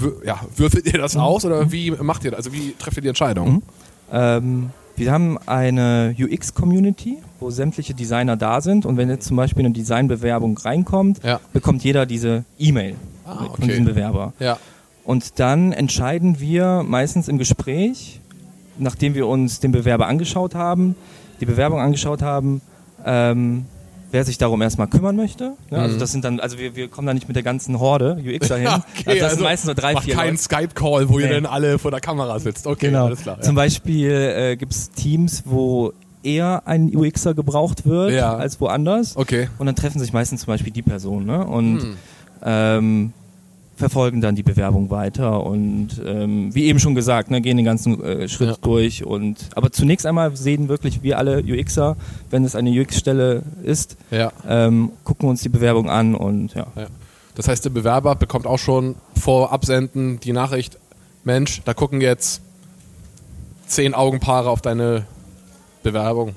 wür- 0.00 0.24
ja, 0.24 0.40
würfelt 0.56 0.86
ihr 0.86 0.98
das 1.00 1.16
aus 1.16 1.44
oder 1.44 1.70
wie 1.72 1.90
macht 1.90 2.24
ihr 2.24 2.30
das? 2.32 2.38
Also 2.38 2.52
wie 2.52 2.74
trefft 2.78 2.96
ihr 2.98 3.02
die 3.02 3.08
Entscheidung? 3.08 3.48
Mhm. 3.54 3.62
Ähm, 4.12 4.70
wir 4.96 5.12
haben 5.12 5.36
eine 5.46 6.14
UX-Community, 6.18 7.18
wo 7.40 7.50
sämtliche 7.50 7.92
Designer 7.94 8.36
da 8.36 8.60
sind 8.60 8.86
und 8.86 8.96
wenn 8.96 9.10
jetzt 9.10 9.26
zum 9.26 9.36
Beispiel 9.36 9.64
eine 9.64 9.74
Designbewerbung 9.74 10.56
reinkommt, 10.56 11.22
Ja. 11.22 11.40
bekommt 11.52 11.84
jeder 11.84 12.06
diese 12.06 12.44
E-Mail 12.58 12.94
Ah, 13.26 13.36
von 13.36 13.46
okay. 13.48 13.66
diesem 13.68 13.84
Bewerber. 13.84 14.32
Ja. 14.38 14.58
Und 15.04 15.38
dann 15.38 15.72
entscheiden 15.72 16.40
wir 16.40 16.82
meistens 16.86 17.28
im 17.28 17.36
Gespräch, 17.38 18.20
nachdem 18.78 19.14
wir 19.14 19.26
uns 19.26 19.60
den 19.60 19.72
Bewerber 19.72 20.06
angeschaut 20.06 20.54
haben, 20.54 20.96
die 21.40 21.46
Bewerbung 21.46 21.78
angeschaut 21.80 22.22
haben, 22.22 22.60
ähm, 23.04 23.66
wer 24.12 24.24
sich 24.24 24.38
darum 24.38 24.62
erstmal 24.62 24.86
kümmern 24.86 25.16
möchte. 25.16 25.52
Also 25.70 25.96
Mhm. 25.96 25.98
das 26.00 26.12
sind 26.12 26.24
dann, 26.24 26.40
also 26.40 26.58
wir, 26.58 26.76
wir 26.76 26.88
kommen 26.88 27.06
da 27.06 27.14
nicht 27.14 27.26
mit 27.28 27.36
der 27.36 27.42
ganzen 27.42 27.78
Horde 27.80 28.18
UX 28.24 28.48
dahin. 28.48 28.64
Ja, 28.66 28.82
also 29.06 29.20
das 29.20 29.32
sind 29.34 29.42
meistens 29.42 29.66
nur 29.66 29.74
drei, 29.74 29.92
macht 29.94 30.04
vier 30.04 30.14
keinen 30.14 30.30
Leute. 30.34 30.42
Skype-Call, 30.42 31.08
wo 31.08 31.18
ihr 31.18 31.26
Nee. 31.26 31.32
dann 31.34 31.46
alle 31.46 31.78
vor 31.78 31.90
der 31.90 32.00
Kamera 32.00 32.38
sitzt. 32.38 32.66
Okay, 32.66 32.86
Genau. 32.86 33.06
alles 33.06 33.20
klar. 33.22 33.36
Ja. 33.36 33.42
Zum 33.42 33.54
Beispiel 33.54 34.10
äh, 34.12 34.56
gibt 34.56 34.72
es 34.72 34.90
Teams, 34.92 35.42
wo 35.46 35.92
eher 36.22 36.62
ein 36.66 36.90
UXer 36.94 37.34
gebraucht 37.34 37.86
wird 37.86 38.12
Ja. 38.12 38.34
als 38.36 38.60
woanders. 38.60 39.16
Okay. 39.16 39.48
Und 39.58 39.66
dann 39.66 39.76
treffen 39.76 39.98
sich 40.00 40.12
meistens 40.12 40.40
zum 40.42 40.48
Beispiel 40.48 40.72
die 40.72 40.82
Personen 40.82 41.26
ne? 41.26 41.44
und 41.46 41.80
Hm. 41.82 41.96
ähm, 42.44 43.12
verfolgen 43.76 44.20
dann 44.22 44.34
die 44.34 44.42
Bewerbung 44.42 44.88
weiter 44.90 45.44
und 45.44 46.00
ähm, 46.04 46.54
wie 46.54 46.64
eben 46.64 46.78
schon 46.80 46.94
gesagt, 46.94 47.30
ne, 47.30 47.40
gehen 47.42 47.56
den 47.58 47.66
ganzen 47.66 48.02
äh, 48.02 48.26
Schritt 48.28 48.48
Ja. 48.48 48.56
durch. 48.60 49.04
Und 49.04 49.50
aber 49.54 49.70
zunächst 49.70 50.06
einmal 50.06 50.34
sehen 50.34 50.68
wirklich 50.68 51.02
wir 51.02 51.18
alle 51.18 51.42
UXer, 51.42 51.96
wenn 52.30 52.44
es 52.44 52.54
eine 52.54 52.70
UX-Stelle 52.70 53.42
ist, 53.62 53.96
Ja. 54.10 54.32
ähm, 54.48 54.92
gucken 55.04 55.28
uns 55.28 55.42
die 55.42 55.50
Bewerbung 55.50 55.90
an 55.90 56.14
und 56.14 56.54
ja. 56.54 56.66
Ja. 56.74 56.86
Das 57.34 57.48
heißt, 57.48 57.66
der 57.66 57.70
Bewerber 57.70 58.14
bekommt 58.14 58.46
auch 58.46 58.58
schon 58.58 58.94
vor 59.20 59.52
Absenden 59.52 60.20
die 60.20 60.32
Nachricht, 60.32 60.78
Mensch, 61.24 61.60
da 61.66 61.74
gucken 61.74 62.00
jetzt 62.00 62.40
zehn 63.66 63.92
Augenpaare 63.94 64.48
auf 64.48 64.62
deine 64.62 65.04
Bewerbung. 65.82 66.34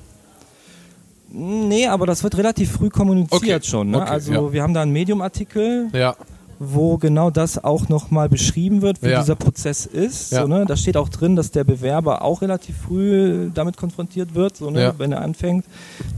Nee, 1.32 1.86
aber 1.86 2.06
das 2.06 2.22
wird 2.24 2.36
relativ 2.36 2.72
früh 2.72 2.88
kommuniziert 2.90 3.42
Okay. 3.42 3.60
schon. 3.62 3.90
Ne? 3.90 3.98
Okay, 4.02 4.10
also 4.10 4.32
ja. 4.32 4.52
wir 4.52 4.62
haben 4.62 4.74
da 4.74 4.82
einen 4.82 4.92
Medium-Artikel, 4.92 5.88
Ja. 5.92 6.16
Wo 6.62 6.98
genau 6.98 7.30
das 7.30 7.64
auch 7.64 7.88
nochmal 7.88 8.28
beschrieben 8.28 8.82
wird, 8.82 9.02
wie 9.02 9.08
Ja. 9.08 9.20
dieser 9.20 9.34
Prozess 9.34 9.86
ist. 9.86 10.30
Ja. 10.30 10.42
So, 10.42 10.46
ne? 10.46 10.66
Da 10.66 10.76
steht 10.76 10.98
auch 10.98 11.08
drin, 11.08 11.34
dass 11.34 11.50
der 11.50 11.64
Bewerber 11.64 12.20
auch 12.22 12.42
relativ 12.42 12.76
früh 12.76 13.50
damit 13.54 13.78
konfrontiert 13.78 14.34
wird, 14.34 14.58
so, 14.58 14.70
ne? 14.70 14.82
Ja. 14.82 14.94
wenn 14.98 15.10
er 15.10 15.22
anfängt, 15.22 15.64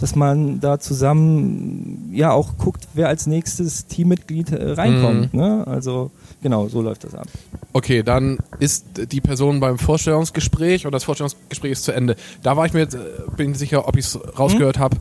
dass 0.01 0.17
man 0.17 0.59
da 0.59 0.81
zusammen 0.81 2.11
ja 2.13 2.33
auch 2.33 2.59
guckt, 2.59 2.89
wer 2.95 3.07
als 3.07 3.29
nächstes 3.29 3.87
Teammitglied 3.87 4.51
äh, 4.51 4.73
reinkommt. 4.73 5.33
Mhm. 5.33 5.41
Ne? 5.41 5.67
Also 5.67 6.11
genau, 6.43 6.67
so 6.67 6.83
läuft 6.83 7.05
das 7.05 7.15
ab. 7.15 7.29
Okay, 7.73 8.03
dann 8.03 8.39
ist 8.59 8.85
die 9.13 9.21
Person 9.21 9.61
beim 9.61 9.79
Vorstellungsgespräch 9.79 10.87
und 10.87 10.93
das 10.93 11.05
Vorstellungsgespräch 11.05 11.71
ist 11.71 11.85
zu 11.85 11.93
Ende. 11.93 12.17
Da 12.43 12.57
war 12.57 12.67
ich 12.67 12.73
mir 12.73 12.81
jetzt, 12.81 12.95
äh, 12.95 12.99
bin 13.37 13.55
sicher, 13.55 13.87
ob 13.87 13.97
ich 13.97 14.07
es 14.07 14.19
rausgehört 14.37 14.81
habe. 14.81 14.97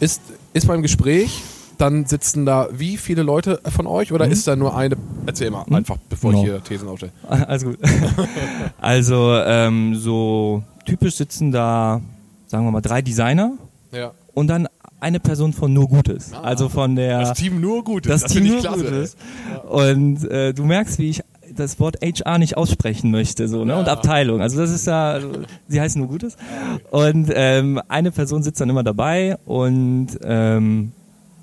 Ist, 0.00 0.20
ist 0.52 0.66
beim 0.66 0.82
Gespräch, 0.82 1.42
dann 1.82 2.06
sitzen 2.06 2.46
da 2.46 2.68
wie 2.72 2.96
viele 2.96 3.22
Leute 3.22 3.60
von 3.74 3.86
euch 3.86 4.12
oder 4.12 4.26
ist 4.26 4.46
da 4.46 4.54
nur 4.56 4.76
eine? 4.76 4.96
Erzähl 5.26 5.50
mal 5.50 5.64
einfach, 5.70 5.96
bevor 6.08 6.30
ich 6.30 6.36
No. 6.38 6.44
hier 6.44 6.62
Thesen 6.64 6.88
aufstelle. 6.88 7.12
Also 7.48 7.66
gut. 7.70 7.78
also 8.80 9.34
ähm, 9.44 9.94
so 9.96 10.62
typisch 10.86 11.16
sitzen 11.16 11.52
da, 11.52 12.00
sagen 12.46 12.64
wir 12.64 12.70
mal, 12.70 12.80
drei 12.80 13.02
Designer 13.02 13.52
Ja. 13.92 14.12
und 14.34 14.46
dann 14.48 14.68
eine 15.00 15.18
Person 15.18 15.52
von 15.52 15.72
nur 15.72 15.88
Gutes. 15.88 16.32
Also 16.32 16.68
von 16.68 16.94
der 16.94 17.18
Das 17.20 17.32
Team 17.36 17.60
nur 17.60 17.82
gut 17.82 18.08
das, 18.08 18.22
Team 18.24 18.44
finde 18.44 18.48
nur 18.50 18.58
ich 18.58 18.64
klasse. 18.64 18.84
Gutes. 18.84 19.16
Und 19.68 20.30
äh, 20.30 20.54
du 20.54 20.64
merkst, 20.64 20.98
wie 21.00 21.10
ich 21.10 21.22
das 21.56 21.80
Wort 21.80 21.96
HR 22.02 22.38
nicht 22.38 22.56
aussprechen 22.56 23.10
möchte, 23.10 23.46
so, 23.48 23.64
ne? 23.64 23.76
Und 23.76 23.88
Abteilung. 23.88 24.40
Also 24.40 24.58
das 24.58 24.70
ist 24.70 24.86
ja, 24.86 25.10
also, 25.10 25.32
sie 25.68 25.80
heißen 25.80 26.00
nur 26.00 26.08
Gutes. 26.08 26.36
Und 26.92 27.30
ähm, 27.34 27.80
eine 27.88 28.10
Person 28.12 28.42
sitzt 28.42 28.60
dann 28.60 28.70
immer 28.70 28.84
dabei 28.84 29.36
und 29.44 30.06
ähm, 30.24 30.92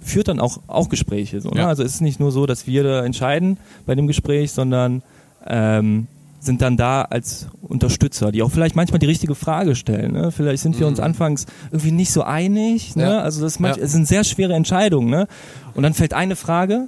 führt 0.09 0.27
dann 0.27 0.39
auch, 0.39 0.59
auch 0.67 0.89
Gespräche. 0.89 1.39
So, 1.41 1.49
ne? 1.49 1.61
Ja. 1.61 1.67
Also 1.67 1.83
es 1.83 1.95
ist 1.95 2.01
nicht 2.01 2.19
nur 2.19 2.31
so, 2.31 2.45
dass 2.45 2.67
wir 2.67 2.83
da 2.83 3.05
entscheiden 3.05 3.57
bei 3.85 3.95
dem 3.95 4.07
Gespräch, 4.07 4.51
sondern 4.51 5.01
ähm, 5.47 6.07
sind 6.41 6.61
dann 6.61 6.77
da 6.77 7.01
als 7.03 7.47
Unterstützer, 7.61 8.31
die 8.31 8.43
auch 8.43 8.51
vielleicht 8.51 8.75
manchmal 8.75 8.99
die 8.99 9.05
richtige 9.07 9.35
Frage 9.35 9.75
stellen. 9.75 10.13
Ne? 10.13 10.31
Vielleicht 10.31 10.63
sind 10.63 10.79
wir 10.79 10.87
uns 10.87 10.99
anfangs 10.99 11.45
irgendwie 11.71 11.91
nicht 11.91 12.11
so 12.11 12.23
einig. 12.23 12.95
Ne? 12.95 13.03
Mhm. 13.05 13.09
Ja. 13.11 13.19
Also 13.21 13.41
das 13.41 13.59
manch, 13.59 13.77
Ja. 13.77 13.83
es 13.83 13.91
sind 13.91 14.07
sehr 14.07 14.23
schwere 14.23 14.53
Entscheidungen. 14.53 15.09
Ne? 15.09 15.27
Und 15.73 15.83
dann 15.83 15.93
fällt 15.93 16.13
eine 16.13 16.35
Frage 16.37 16.87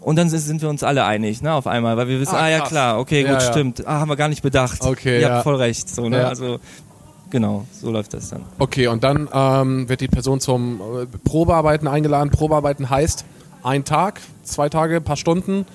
und 0.00 0.14
dann 0.16 0.28
sind 0.28 0.62
wir 0.62 0.68
uns 0.68 0.84
alle 0.84 1.04
einig, 1.04 1.42
ne, 1.42 1.52
auf 1.52 1.66
einmal, 1.66 1.96
weil 1.96 2.06
wir 2.06 2.20
wissen, 2.20 2.36
Ah, 2.36 2.44
ah, 2.44 2.48
ja 2.48 2.60
klar, 2.60 3.00
okay, 3.00 3.22
Ja, 3.22 3.32
gut, 3.32 3.42
ja. 3.42 3.52
stimmt. 3.52 3.84
Ah, 3.88 3.98
haben 3.98 4.08
wir 4.08 4.14
gar 4.14 4.28
nicht 4.28 4.40
bedacht. 4.42 4.82
Okay, 4.82 5.16
Ihr 5.16 5.20
ja. 5.22 5.30
habt 5.30 5.42
voll 5.42 5.56
recht. 5.56 5.88
So, 5.92 6.08
ne? 6.08 6.24
Also 6.24 6.60
genau, 7.30 7.64
so 7.72 7.90
läuft 7.90 8.14
das 8.14 8.30
dann. 8.30 8.42
Okay, 8.58 8.86
und 8.88 9.04
dann 9.04 9.28
ähm, 9.32 9.88
wird 9.88 10.00
die 10.00 10.08
Person 10.08 10.40
zum 10.40 10.80
äh, 10.80 11.06
Probearbeiten 11.24 11.88
eingeladen. 11.88 12.30
Probearbeiten 12.30 12.88
heißt 12.90 13.24
ein 13.62 13.84
Tag, 13.84 14.20
zwei 14.44 14.68
Tage, 14.68 15.00
paar 15.00 15.16
Stunden. 15.16 15.66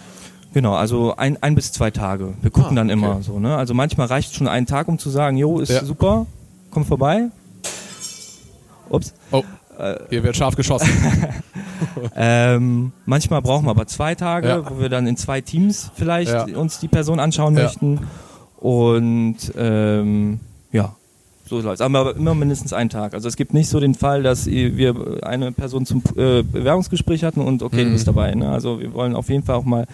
Genau, 0.54 0.74
also 0.74 1.16
ein, 1.16 1.42
ein 1.42 1.56
bis 1.56 1.72
zwei 1.72 1.92
Tage. 1.92 2.34
Wir 2.42 2.52
gucken 2.52 2.74
Ah, 2.78 2.82
dann 2.82 2.90
immer 2.90 3.12
okay. 3.16 3.22
so, 3.24 3.40
ne? 3.40 3.56
Also 3.56 3.74
manchmal 3.74 4.08
reicht 4.08 4.36
schon 4.36 4.48
ein 4.48 4.66
Tag, 4.66 4.88
um 4.88 4.98
zu 5.00 5.10
sagen, 5.10 5.38
jo, 5.38 5.60
ist 5.60 5.70
Ja. 5.72 5.84
super, 5.86 6.26
komm 6.72 6.86
vorbei. 6.86 7.30
Ups. 8.90 9.14
Oh, 9.32 9.44
hier 10.10 10.24
wird 10.24 10.36
scharf 10.36 10.56
geschossen. 10.56 10.90
Ähm, 12.16 12.92
manchmal 13.06 13.42
brauchen 13.42 13.66
wir 13.66 13.72
aber 13.72 13.88
zwei 13.88 14.14
Tage, 14.14 14.48
Ja. 14.48 14.70
wo 14.70 14.80
wir 14.80 14.88
dann 14.90 15.08
in 15.08 15.18
zwei 15.18 15.42
Teams 15.42 15.90
vielleicht 15.96 16.32
Ja. 16.32 16.46
uns 16.56 16.80
die 16.80 16.88
Person 16.88 17.20
anschauen 17.20 17.56
möchten. 17.56 18.00
Und 18.58 19.38
ähm, 19.58 20.40
ja, 20.72 20.96
so 21.60 21.68
läuft's. 21.68 21.82
Aber 21.82 22.16
immer 22.16 22.34
mindestens 22.36 22.74
einen 22.74 22.90
Tag. 22.90 23.14
Also 23.14 23.28
es 23.28 23.36
gibt 23.36 23.54
nicht 23.54 23.70
so 23.70 23.80
den 23.80 23.94
Fall, 23.96 24.24
dass 24.24 24.46
wir 24.48 25.20
eine 25.24 25.52
Person 25.52 25.86
zum 25.86 26.02
äh, 26.16 26.42
Bewerbungsgespräch 26.44 27.24
hatten 27.24 27.42
und 27.42 27.62
okay, 27.64 27.84
du 27.84 27.90
Mhm. 27.90 27.94
bist 27.94 28.08
dabei. 28.08 28.34
Ne? 28.34 28.50
Also 28.50 28.80
wir 28.80 28.94
wollen 28.94 29.16
auf 29.16 29.30
jeden 29.30 29.44
Fall 29.44 29.56
auch 29.56 29.66
mal 29.66 29.86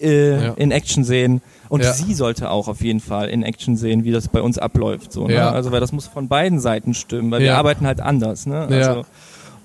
äh, 0.00 0.44
Ja. 0.46 0.52
in 0.54 0.70
Action 0.70 1.04
sehen. 1.04 1.42
Und 1.68 1.82
Ja. 1.84 1.92
sie 1.92 2.14
sollte 2.14 2.50
auch 2.50 2.68
auf 2.68 2.80
jeden 2.80 3.00
Fall 3.00 3.28
in 3.28 3.42
Action 3.42 3.76
sehen, 3.76 4.02
wie 4.04 4.12
das 4.12 4.28
bei 4.28 4.40
uns 4.40 4.56
abläuft. 4.56 5.12
So, 5.12 5.26
ne? 5.26 5.34
Ja. 5.34 5.50
Also 5.50 5.72
weil 5.72 5.80
das 5.80 5.92
muss 5.92 6.06
von 6.06 6.26
beiden 6.28 6.58
Seiten 6.58 6.94
stimmen, 6.94 7.30
weil 7.30 7.40
wir 7.42 7.56
arbeiten 7.58 7.86
halt 7.86 8.00
anders. 8.00 8.46
Ne? 8.46 8.60
Also, 8.70 9.04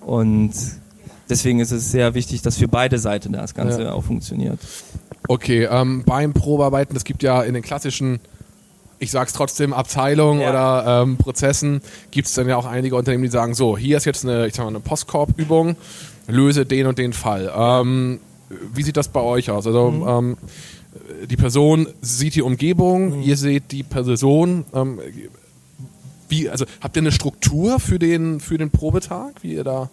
und 0.06 0.52
deswegen 1.30 1.60
ist 1.62 1.72
es 1.72 1.92
sehr 1.92 2.14
wichtig, 2.16 2.42
dass 2.42 2.58
für 2.58 2.68
beide 2.68 2.98
Seiten 3.00 3.32
das 3.34 3.54
Ganze 3.56 3.94
auch 3.94 4.04
funktioniert. 4.04 4.60
Okay, 5.28 5.68
ähm, 5.72 6.04
beim 6.06 6.34
Probearbeiten, 6.34 6.96
es 6.96 7.04
gibt 7.04 7.24
ja 7.24 7.42
in 7.42 7.54
den 7.56 7.64
klassischen, 7.64 8.20
ich 9.00 9.12
sag's 9.12 9.34
trotzdem, 9.34 9.74
Abteilungen 9.74 10.42
Ja. 10.42 10.50
oder 10.50 11.02
ähm, 11.04 11.18
Prozessen, 11.18 11.82
gibt 12.12 12.28
es 12.28 12.34
dann 12.34 12.48
ja 12.48 12.56
auch 12.58 12.66
einige 12.66 12.96
Unternehmen, 12.96 13.24
die 13.24 13.30
sagen, 13.30 13.54
so, 13.54 13.78
hier 13.78 13.98
ist 13.98 14.06
jetzt 14.06 14.24
eine, 14.26 14.48
ich 14.48 14.54
sag 14.56 14.64
mal, 14.64 14.70
eine 14.70 14.80
Postkorb-Übung, 14.80 15.76
löse 16.28 16.66
den 16.66 16.88
und 16.88 16.98
den 16.98 17.14
Fall. 17.14 17.52
Ähm, 17.56 18.20
wie 18.74 18.84
sieht 18.84 18.98
das 18.98 19.08
bei 19.10 19.20
euch 19.22 19.50
aus? 19.52 19.68
Also 19.68 19.92
Mhm. 19.92 20.08
ähm, 20.08 20.38
die 21.30 21.36
Person 21.36 21.88
sieht 22.02 22.36
die 22.36 22.42
Umgebung, 22.42 23.18
Mhm. 23.18 23.22
ihr 23.24 23.38
seht 23.38 23.72
die 23.72 23.84
Person. 23.84 24.66
Ähm, 24.74 25.00
wie, 26.30 26.50
also 26.50 26.66
habt 26.82 26.96
ihr 26.96 27.02
eine 27.04 27.12
Struktur 27.12 27.80
für 27.80 28.00
den, 28.00 28.40
für 28.40 28.58
den 28.58 28.72
Probetag, 28.72 29.34
wie 29.42 29.54
ihr 29.54 29.64
da? 29.64 29.90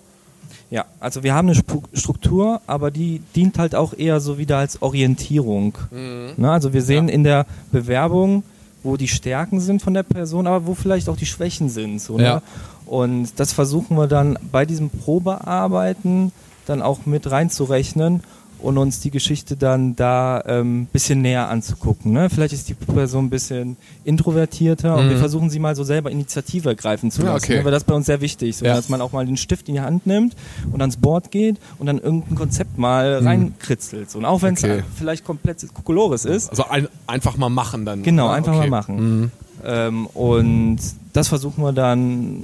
Ja, 0.71 0.87
also 1.01 1.23
wir 1.23 1.35
haben 1.35 1.49
eine 1.51 1.61
Struktur, 1.93 2.63
aber 2.67 2.91
die 2.91 3.21
dient 3.37 3.59
halt 3.59 3.75
auch 3.75 3.93
eher 3.93 4.21
so 4.21 4.39
wieder 4.39 4.57
als 4.57 4.81
Orientierung. 4.81 5.77
Ne, 5.91 6.51
also 6.51 6.73
wir 6.73 6.81
sehen 6.83 7.09
Ja. 7.09 7.15
in 7.15 7.25
der 7.25 7.47
Bewerbung, 7.73 8.43
wo 8.83 8.97
die 8.97 9.09
Stärken 9.09 9.61
sind 9.61 9.83
von 9.83 9.95
der 9.95 10.03
Person, 10.03 10.47
aber 10.47 10.67
wo 10.67 10.75
vielleicht 10.75 11.09
auch 11.09 11.17
die 11.17 11.27
Schwächen 11.27 11.69
sind. 11.69 12.01
So, 12.01 12.19
Ja. 12.19 12.37
ne? 12.37 12.43
Und 12.87 13.39
das 13.39 13.53
versuchen 13.53 13.97
wir 13.97 14.07
dann 14.09 14.39
bei 14.51 14.67
diesem 14.67 14.91
Probearbeiten 14.91 16.33
dann 16.67 16.83
auch 16.83 17.07
mit 17.07 17.31
reinzurechnen 17.31 18.23
und 18.63 18.79
uns 18.79 19.01
die 19.01 19.11
Geschichte 19.11 19.57
dann 19.57 19.97
da 19.97 20.39
ein 20.39 20.61
ähm, 20.61 20.87
bisschen 20.93 21.21
näher 21.23 21.49
anzugucken. 21.49 22.13
Ne? 22.13 22.31
Vielleicht 22.31 22.55
ist 22.55 22.69
die 22.69 22.75
Person 22.75 23.27
ein 23.27 23.31
bisschen 23.31 23.77
introvertierter 24.05 24.97
und 24.97 25.07
Mhm. 25.07 25.11
wir 25.11 25.17
versuchen 25.19 25.51
sie 25.51 25.59
mal 25.59 25.75
so 25.75 25.85
selber 25.85 26.11
Initiative 26.11 26.69
ergreifen 26.69 27.11
zu 27.11 27.23
Ja, 27.23 27.33
lassen. 27.35 27.45
okay. 27.45 27.59
Ne? 27.59 27.65
Weil 27.65 27.73
das 27.73 27.83
ist 27.83 27.87
bei 27.89 27.95
uns 27.95 28.07
sehr 28.07 28.21
wichtig, 28.21 28.57
so, 28.57 28.65
Ja. 28.65 28.75
dass 28.75 28.89
man 28.89 29.01
auch 29.01 29.13
mal 29.13 29.27
den 29.27 29.37
Stift 29.37 29.69
in 29.69 29.75
die 29.75 29.81
Hand 29.81 30.07
nimmt 30.07 30.35
und 30.73 30.81
ans 30.81 30.97
Board 30.97 31.31
geht 31.31 31.57
und 31.79 31.87
dann 31.87 31.99
irgendein 31.99 32.37
Konzept 32.37 32.79
mal 32.79 33.19
reinkritzelt. 33.23 34.11
So. 34.11 34.19
Und 34.19 34.25
auch 34.25 34.43
wenn 34.43 34.55
es 34.55 34.63
Mhm. 34.63 34.71
Okay. 34.71 34.83
vielleicht 34.97 35.25
komplett 35.25 35.65
Kokolores 35.75 36.25
ist, 36.25 36.51
Also 36.51 36.65
ein, 36.69 36.89
einfach 37.07 37.37
mal 37.37 37.49
machen 37.49 37.85
dann. 37.85 38.03
Genau, 38.03 38.29
einfach 38.29 38.53
okay. 38.57 38.69
mal 38.71 38.81
machen. 38.81 39.33
Ähm, 39.65 40.07
und 40.07 40.79
das 41.13 41.29
versuchen 41.29 41.63
wir 41.63 41.73
dann 41.73 42.43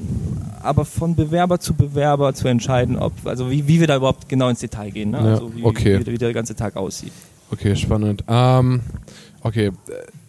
aber 0.63 0.85
von 0.85 1.15
Bewerber 1.15 1.59
zu 1.59 1.75
Bewerber 1.75 2.35
zu 2.35 2.49
entscheiden, 2.49 2.97
ob, 2.97 3.13
also 3.25 3.51
wie, 3.51 3.67
wie 3.67 3.81
wir 3.81 3.87
da 3.87 3.97
überhaupt 3.97 4.29
genau 4.29 4.49
ins 4.49 4.61
Detail 4.61 4.91
gehen, 4.91 5.11
ne? 5.11 5.19
Ja, 5.19 5.25
also 5.25 5.55
wie, 5.55 5.65
okay. 5.65 6.01
wie, 6.01 6.13
wie 6.13 6.19
der 6.19 6.33
ganze 6.33 6.55
Tag 6.55 6.77
aussieht. 6.77 7.13
Okay, 7.51 7.75
spannend. 7.77 8.25
Ähm, 8.29 8.83
okay, 9.43 9.73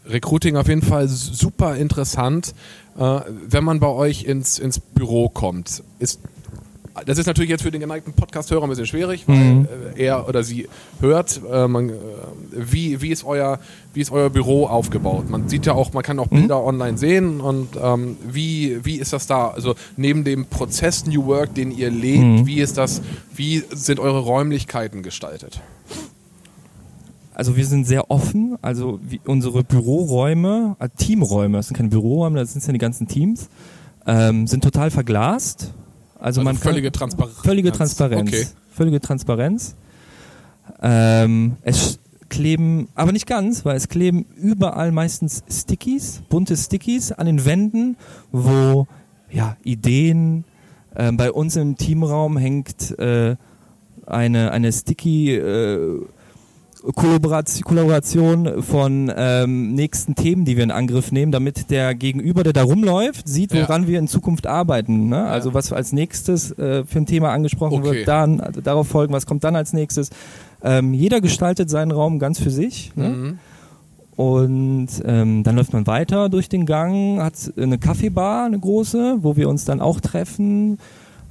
Recruiting 0.05 0.55
auf 0.55 0.67
jeden 0.67 0.81
Fall 0.81 1.07
super 1.07 1.75
interessant. 1.75 2.53
Äh, 2.97 3.21
wenn 3.47 3.63
man 3.63 3.79
bei 3.79 3.87
euch 3.87 4.23
ins, 4.23 4.57
ins 4.57 4.79
Büro 4.79 5.29
kommt, 5.29 5.83
ist 5.99 6.19
das 7.05 7.17
ist 7.17 7.25
natürlich 7.25 7.49
jetzt 7.49 7.63
für 7.63 7.71
den 7.71 7.81
geneigten 7.81 8.13
Podcast-Hörer 8.13 8.63
ein 8.63 8.69
bisschen 8.69 8.85
schwierig, 8.85 9.27
weil 9.27 9.35
Mhm. 9.37 9.67
äh, 9.95 10.03
er 10.05 10.27
oder 10.27 10.43
sie 10.43 10.67
hört, 11.01 11.41
äh, 11.51 11.67
man, 11.67 11.89
äh, 11.89 11.93
wie, 12.51 13.01
wie, 13.01 13.09
ist 13.09 13.23
euer, 13.25 13.59
wie 13.93 14.01
ist 14.01 14.11
euer 14.11 14.29
Büro 14.29 14.65
aufgebaut. 14.67 15.29
Man 15.29 15.49
sieht 15.49 15.65
ja 15.65 15.73
auch, 15.73 15.93
man 15.93 16.03
kann 16.03 16.19
auch 16.19 16.27
Bilder 16.27 16.63
online 16.63 16.97
sehen 16.97 17.41
und 17.41 17.69
ähm, 17.81 18.17
wie, 18.31 18.83
wie 18.85 18.95
ist 18.95 19.13
das 19.13 19.27
da? 19.27 19.49
Also 19.49 19.75
neben 19.97 20.23
dem 20.23 20.45
Prozess 20.45 21.05
New 21.05 21.25
Work, 21.25 21.53
den 21.55 21.71
ihr 21.71 21.89
lebt, 21.91 22.23
Mhm. 22.23 22.45
wie 22.45 22.59
ist 22.59 22.77
das, 22.77 23.01
wie 23.35 23.63
sind 23.73 23.99
eure 23.99 24.19
Räumlichkeiten 24.19 25.03
gestaltet? 25.03 25.61
Also 27.33 27.55
wir 27.55 27.65
sind 27.65 27.85
sehr 27.87 28.11
offen, 28.11 28.57
also 28.61 28.99
unsere 29.25 29.63
Büroräume, 29.63 30.75
äh, 30.79 30.89
Teamräume, 30.97 31.57
das 31.57 31.67
sind 31.67 31.77
keine 31.77 31.87
Büroräume, 31.89 32.39
das 32.39 32.51
sind 32.51 32.65
ja 32.67 32.73
die 32.73 32.79
ganzen 32.79 33.07
Teams, 33.07 33.47
ähm, 34.05 34.45
sind 34.45 34.61
total 34.63 34.91
verglast. 34.91 35.73
Also, 36.19 36.41
Also 36.41 36.41
man 36.43 36.55
kann- 36.55 36.63
völlige 36.73 36.91
Transparenz. 36.91 37.37
Völlige 37.43 37.71
Transparenz. 37.71 38.29
Okay. 38.29 38.47
Völlige 38.73 38.99
Transparenz. 38.99 39.75
Ähm, 40.81 41.57
es 41.63 41.99
kleben, 42.29 42.89
aber 42.95 43.11
nicht 43.11 43.25
ganz, 43.25 43.65
weil 43.65 43.75
es 43.75 43.87
kleben 43.87 44.25
überall 44.35 44.91
meistens 44.91 45.43
Stickies, 45.49 46.21
bunte 46.29 46.55
Stickies 46.55 47.11
an 47.11 47.25
den 47.25 47.43
Wänden, 47.45 47.97
wo 48.31 48.87
ja, 49.31 49.57
Ideen, 49.63 50.43
ähm, 50.95 51.17
bei 51.17 51.31
uns 51.31 51.55
im 51.55 51.75
Teamraum 51.75 52.37
hängt 52.37 52.97
äh, 52.99 53.35
eine, 54.05 54.51
eine 54.51 54.71
Sticky 54.71 55.35
äh, 55.35 56.01
Kollaboration, 56.95 57.63
Kollaboration 57.63 58.63
von 58.63 59.11
ähm, 59.15 59.73
nächsten 59.73 60.15
Themen, 60.15 60.45
die 60.45 60.55
wir 60.55 60.63
in 60.63 60.71
Angriff 60.71 61.11
nehmen, 61.11 61.31
damit 61.31 61.69
der 61.71 61.93
Gegenüber, 61.93 62.43
der 62.43 62.53
da 62.53 62.63
rumläuft, 62.63 63.27
sieht, 63.27 63.53
Ja. 63.53 63.63
woran 63.63 63.87
wir 63.87 63.99
in 63.99 64.07
Zukunft 64.07 64.47
arbeiten. 64.47 65.09
Ne? 65.09 65.25
Also 65.25 65.53
was 65.53 65.73
als 65.73 65.91
nächstes 65.91 66.51
äh, 66.57 66.85
für 66.85 66.99
ein 66.99 67.05
Thema 67.05 67.31
angesprochen 67.31 67.79
Okay. 67.81 67.91
wird, 67.99 68.07
dann 68.07 68.39
also 68.39 68.61
darauf 68.61 68.87
folgen, 68.87 69.13
was 69.13 69.25
kommt 69.25 69.43
dann 69.43 69.55
als 69.57 69.73
nächstes. 69.73 70.09
Ähm, 70.63 70.93
jeder 70.93 71.19
gestaltet 71.21 71.69
seinen 71.69 71.91
Raum 71.91 72.17
ganz 72.19 72.39
für 72.39 72.51
sich. 72.51 72.91
Ne? 72.95 73.09
Mhm. 73.09 73.39
Und 74.15 74.87
ähm, 75.05 75.43
dann 75.43 75.55
läuft 75.55 75.71
man 75.73 75.87
weiter 75.87 76.27
durch 76.29 76.49
den 76.49 76.65
Gang, 76.65 77.21
hat 77.21 77.35
eine 77.57 77.77
Kaffeebar, 77.77 78.45
eine 78.45 78.59
große, 78.59 79.17
wo 79.21 79.37
wir 79.37 79.47
uns 79.47 79.63
dann 79.65 79.79
auch 79.79 79.99
treffen. 80.01 80.77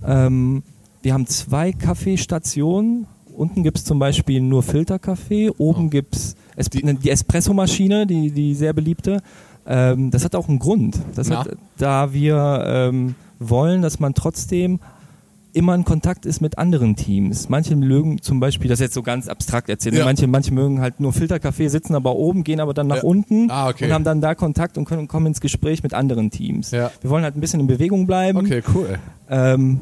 Ähm, 0.06 0.62
wir 1.02 1.12
haben 1.14 1.26
zwei 1.26 1.72
Kaffeestationen 1.72 3.06
unten 3.38 3.62
gibt 3.62 3.78
es 3.78 3.84
zum 3.84 3.98
Beispiel 3.98 4.40
nur 4.40 4.62
Filterkaffee, 4.62 5.50
oben 5.58 5.86
Oh. 5.86 5.90
gibt 5.90 6.16
es 6.16 6.36
es, 6.56 6.68
die, 6.70 6.82
die 6.82 7.10
Espressomaschine, 7.10 8.06
die, 8.06 8.30
die 8.32 8.54
sehr 8.54 8.72
beliebte. 8.72 9.22
Ähm, 9.66 10.10
das 10.10 10.24
hat 10.24 10.34
auch 10.34 10.48
einen 10.48 10.58
Grund. 10.58 10.98
Hat, 11.16 11.56
da 11.76 12.12
wir 12.12 12.64
ähm, 12.66 13.14
wollen, 13.38 13.82
dass 13.82 14.00
man 14.00 14.14
trotzdem 14.14 14.80
immer 15.52 15.74
in 15.74 15.84
Kontakt 15.84 16.26
ist 16.26 16.40
mit 16.40 16.58
anderen 16.58 16.94
Teams. 16.96 17.48
Manche 17.48 17.74
mögen 17.74 18.20
zum 18.20 18.38
Beispiel, 18.38 18.68
das 18.68 18.80
jetzt 18.80 18.94
so 18.94 19.02
ganz 19.02 19.28
abstrakt 19.28 19.68
erzählt, 19.68 19.94
Ja. 19.96 20.04
manche, 20.04 20.26
manche 20.26 20.52
mögen 20.52 20.80
halt 20.80 21.00
nur 21.00 21.12
Filterkaffee, 21.12 21.68
sitzen 21.68 21.94
aber 21.94 22.16
oben, 22.16 22.44
gehen 22.44 22.60
aber 22.60 22.74
dann 22.74 22.86
nach 22.86 22.96
Ja. 22.98 23.02
unten 23.02 23.50
Ah, 23.50 23.68
okay. 23.68 23.86
und 23.86 23.92
haben 23.92 24.04
dann 24.04 24.20
da 24.20 24.34
Kontakt 24.34 24.76
und 24.78 24.84
können, 24.84 25.08
kommen 25.08 25.26
ins 25.26 25.40
Gespräch 25.40 25.82
mit 25.82 25.94
anderen 25.94 26.30
Teams. 26.30 26.70
Ja. 26.70 26.90
Wir 27.00 27.10
wollen 27.10 27.24
halt 27.24 27.36
ein 27.36 27.40
bisschen 27.40 27.60
in 27.60 27.66
Bewegung 27.66 28.06
bleiben. 28.06 28.38
Okay, 28.38 28.62
cool. 28.74 28.98
Ähm, 29.30 29.80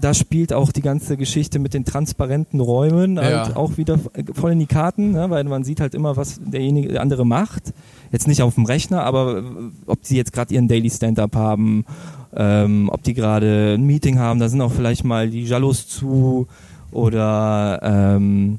da 0.00 0.12
spielt 0.14 0.52
auch 0.52 0.72
die 0.72 0.82
ganze 0.82 1.16
Geschichte 1.16 1.58
mit 1.58 1.72
den 1.74 1.84
transparenten 1.84 2.60
Räumen 2.60 3.18
halt 3.18 3.48
Ja. 3.48 3.56
auch 3.56 3.76
wieder 3.76 3.98
voll 4.34 4.52
in 4.52 4.58
die 4.58 4.66
Karten, 4.66 5.12
ne? 5.12 5.30
weil 5.30 5.44
man 5.44 5.64
sieht 5.64 5.80
halt 5.80 5.94
immer, 5.94 6.16
was 6.16 6.40
derjenige, 6.44 6.88
der 6.88 7.00
andere 7.02 7.24
macht. 7.24 7.72
Jetzt 8.12 8.28
nicht 8.28 8.42
auf 8.42 8.54
dem 8.54 8.66
Rechner, 8.66 9.02
aber 9.04 9.38
äh, 9.38 9.42
ob 9.86 10.02
die 10.02 10.16
jetzt 10.16 10.32
gerade 10.32 10.54
ihren 10.54 10.68
Daily 10.68 10.90
Stand-up 10.90 11.34
haben, 11.34 11.84
ähm, 12.34 12.88
ob 12.92 13.02
die 13.02 13.14
gerade 13.14 13.74
ein 13.74 13.84
Meeting 13.84 14.18
haben, 14.18 14.38
da 14.40 14.48
sind 14.48 14.60
auch 14.60 14.72
vielleicht 14.72 15.04
mal 15.04 15.30
die 15.30 15.44
Jalos 15.44 15.88
zu 15.88 16.46
oder 16.92 17.80
ähm, 17.82 18.58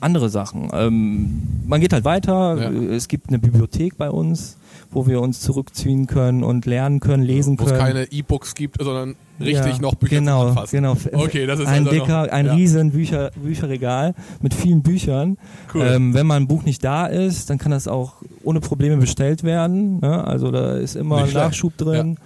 andere 0.00 0.28
Sachen. 0.28 0.68
Ähm, 0.72 1.42
man 1.66 1.80
geht 1.80 1.92
halt 1.92 2.04
weiter. 2.04 2.56
Ja. 2.70 2.70
Es 2.90 3.08
gibt 3.08 3.28
eine 3.28 3.38
Bibliothek 3.38 3.96
bei 3.96 4.10
uns, 4.10 4.56
wo 4.94 5.06
wir 5.06 5.20
uns 5.20 5.40
zurückziehen 5.40 6.06
können 6.06 6.42
und 6.44 6.64
lernen 6.66 7.00
können, 7.00 7.22
lesen 7.22 7.58
Wo 7.58 7.64
es 7.64 7.70
können. 7.70 7.80
keine 7.82 8.12
E-Books 8.12 8.54
gibt, 8.54 8.82
sondern 8.82 9.16
richtig 9.40 9.74
Ja, 9.76 9.82
noch 9.82 9.94
Bücher 9.96 10.16
genau, 10.20 10.40
zum 10.40 10.48
Anfassen. 10.50 10.76
Genau, 10.76 10.96
Okay, 11.12 11.46
das 11.46 11.58
ist 11.60 11.66
ein 11.66 11.80
also 11.86 11.90
dicker, 11.90 12.22
noch, 12.26 12.32
ein 12.32 12.46
ja. 12.46 12.54
riesen 12.54 12.92
Bücher, 12.92 13.30
Bücherregal 13.42 14.14
mit 14.40 14.54
vielen 14.54 14.82
Büchern. 14.82 15.36
Cool. 15.74 15.82
Ähm, 15.86 16.14
wenn 16.14 16.26
mal 16.26 16.36
ein 16.36 16.46
Buch 16.46 16.62
nicht 16.62 16.82
da 16.84 17.06
ist, 17.06 17.50
dann 17.50 17.58
kann 17.58 17.72
das 17.72 17.88
auch 17.88 18.14
ohne 18.44 18.60
Probleme 18.60 18.96
bestellt 18.96 19.42
werden. 19.42 19.98
Ne? 20.00 20.24
Also 20.24 20.50
da 20.50 20.76
ist 20.76 20.94
immer. 20.96 21.26
Nachschub 21.26 21.76
drin. 21.76 22.16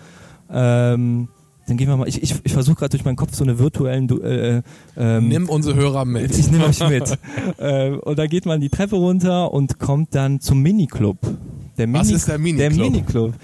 Ähm, 0.52 1.28
dann 1.66 1.76
gehen 1.76 1.88
wir 1.88 1.96
mal. 1.96 2.09
Ich, 2.09 2.22
ich, 2.22 2.35
ich 2.44 2.52
versuche 2.52 2.76
gerade 2.76 2.90
durch 2.90 3.04
meinen 3.04 3.16
Kopf 3.16 3.35
so 3.35 3.44
eine 3.44 3.59
virtuellen. 3.59 4.09
Du- 4.09 4.20
Äh, 4.22 4.62
ähm, 4.96 5.28
Nimm 5.28 5.48
unsere 5.48 5.76
Hörer 5.76 6.04
mit. 6.07 6.37
ich 6.37 6.50
nehme 6.50 6.64
euch 6.66 6.81
mit. 6.88 7.18
äh, 7.59 7.90
und 7.90 8.18
da 8.18 8.26
geht 8.26 8.46
man 8.46 8.61
die 8.61 8.70
Treppe 8.70 8.96
runter 8.96 9.52
und 9.52 9.78
kommt 9.78 10.14
dann 10.14 10.40
zum 10.40 10.61
Miniclub. 10.62 11.18
Der 11.79 11.93
Was 11.93 12.11
ist 12.11 12.29
der 12.29 12.38
Miniclub? 12.38 12.77
Der 12.77 12.85
Miniclub. 12.91 13.35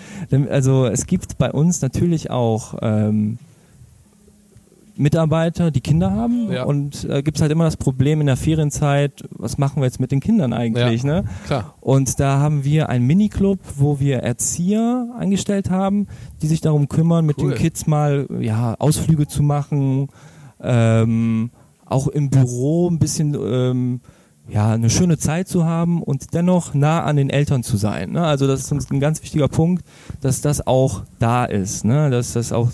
Also 0.51 0.87
es 0.87 1.07
gibt 1.07 1.39
bei 1.39 1.51
uns 1.53 1.81
natürlich 1.83 2.31
auch 2.31 2.75
ähm, 2.83 3.39
Mitarbeiter, 4.97 5.71
die 5.73 5.81
Kinder 5.81 6.13
haben 6.13 6.53
Ja. 6.53 6.65
und 6.65 7.05
äh, 7.11 7.23
gibt 7.23 7.37
es 7.37 7.41
halt 7.43 7.51
immer 7.51 7.65
das 7.65 7.77
Problem 7.77 8.21
in 8.21 8.27
der 8.29 8.37
Ferienzeit, 8.37 9.25
was 9.31 9.59
machen 9.59 9.83
wir 9.83 9.87
jetzt 9.87 9.99
mit 9.99 10.13
den 10.13 10.21
Kindern 10.21 10.53
eigentlich, 10.53 11.03
Ja. 11.03 11.23
ne? 11.23 11.25
Klar. 11.47 11.75
Und 11.81 12.21
da 12.21 12.39
haben 12.39 12.65
wir 12.65 12.89
einen 12.91 13.05
Miniclub, 13.07 13.59
wo 13.77 13.99
wir 13.99 14.19
Erzieher 14.19 15.09
eingestellt 15.19 15.69
haben, 15.71 16.07
die 16.43 16.47
sich 16.47 16.61
darum 16.61 16.89
kümmern, 16.89 17.27
mit 17.27 17.39
Cool. 17.39 17.51
den 17.51 17.59
Kids 17.59 17.89
mal 17.89 18.29
ja, 18.41 18.75
Ausflüge 18.79 19.27
zu 19.27 19.43
machen, 19.43 20.09
ähm, 20.63 21.51
auch 21.87 22.07
im 22.07 22.31
Büro 22.31 22.89
ein 22.89 22.99
bisschen 23.01 23.35
ähm, 23.35 24.01
ja, 24.49 24.73
eine 24.73 24.91
schöne 24.91 25.17
Zeit 25.19 25.49
zu 25.49 25.65
haben 25.65 26.03
und 26.03 26.35
dennoch 26.35 26.75
nah 26.75 27.03
an 27.05 27.17
den 27.17 27.31
Eltern 27.31 27.63
zu 27.63 27.77
sein. 27.77 28.13
Ne? 28.13 28.25
Also 28.25 28.47
das 28.47 28.61
ist 28.61 28.73
uns 28.73 28.91
ein 28.91 29.01
ganz 29.01 29.23
wichtiger 29.23 29.49
Punkt, 29.49 29.85
dass 30.21 30.41
das 30.43 30.67
auch 30.67 31.03
da 31.19 31.45
ist, 31.47 31.85
ne? 31.85 32.11
dass 32.11 32.33
das 32.35 32.53
auch 32.53 32.71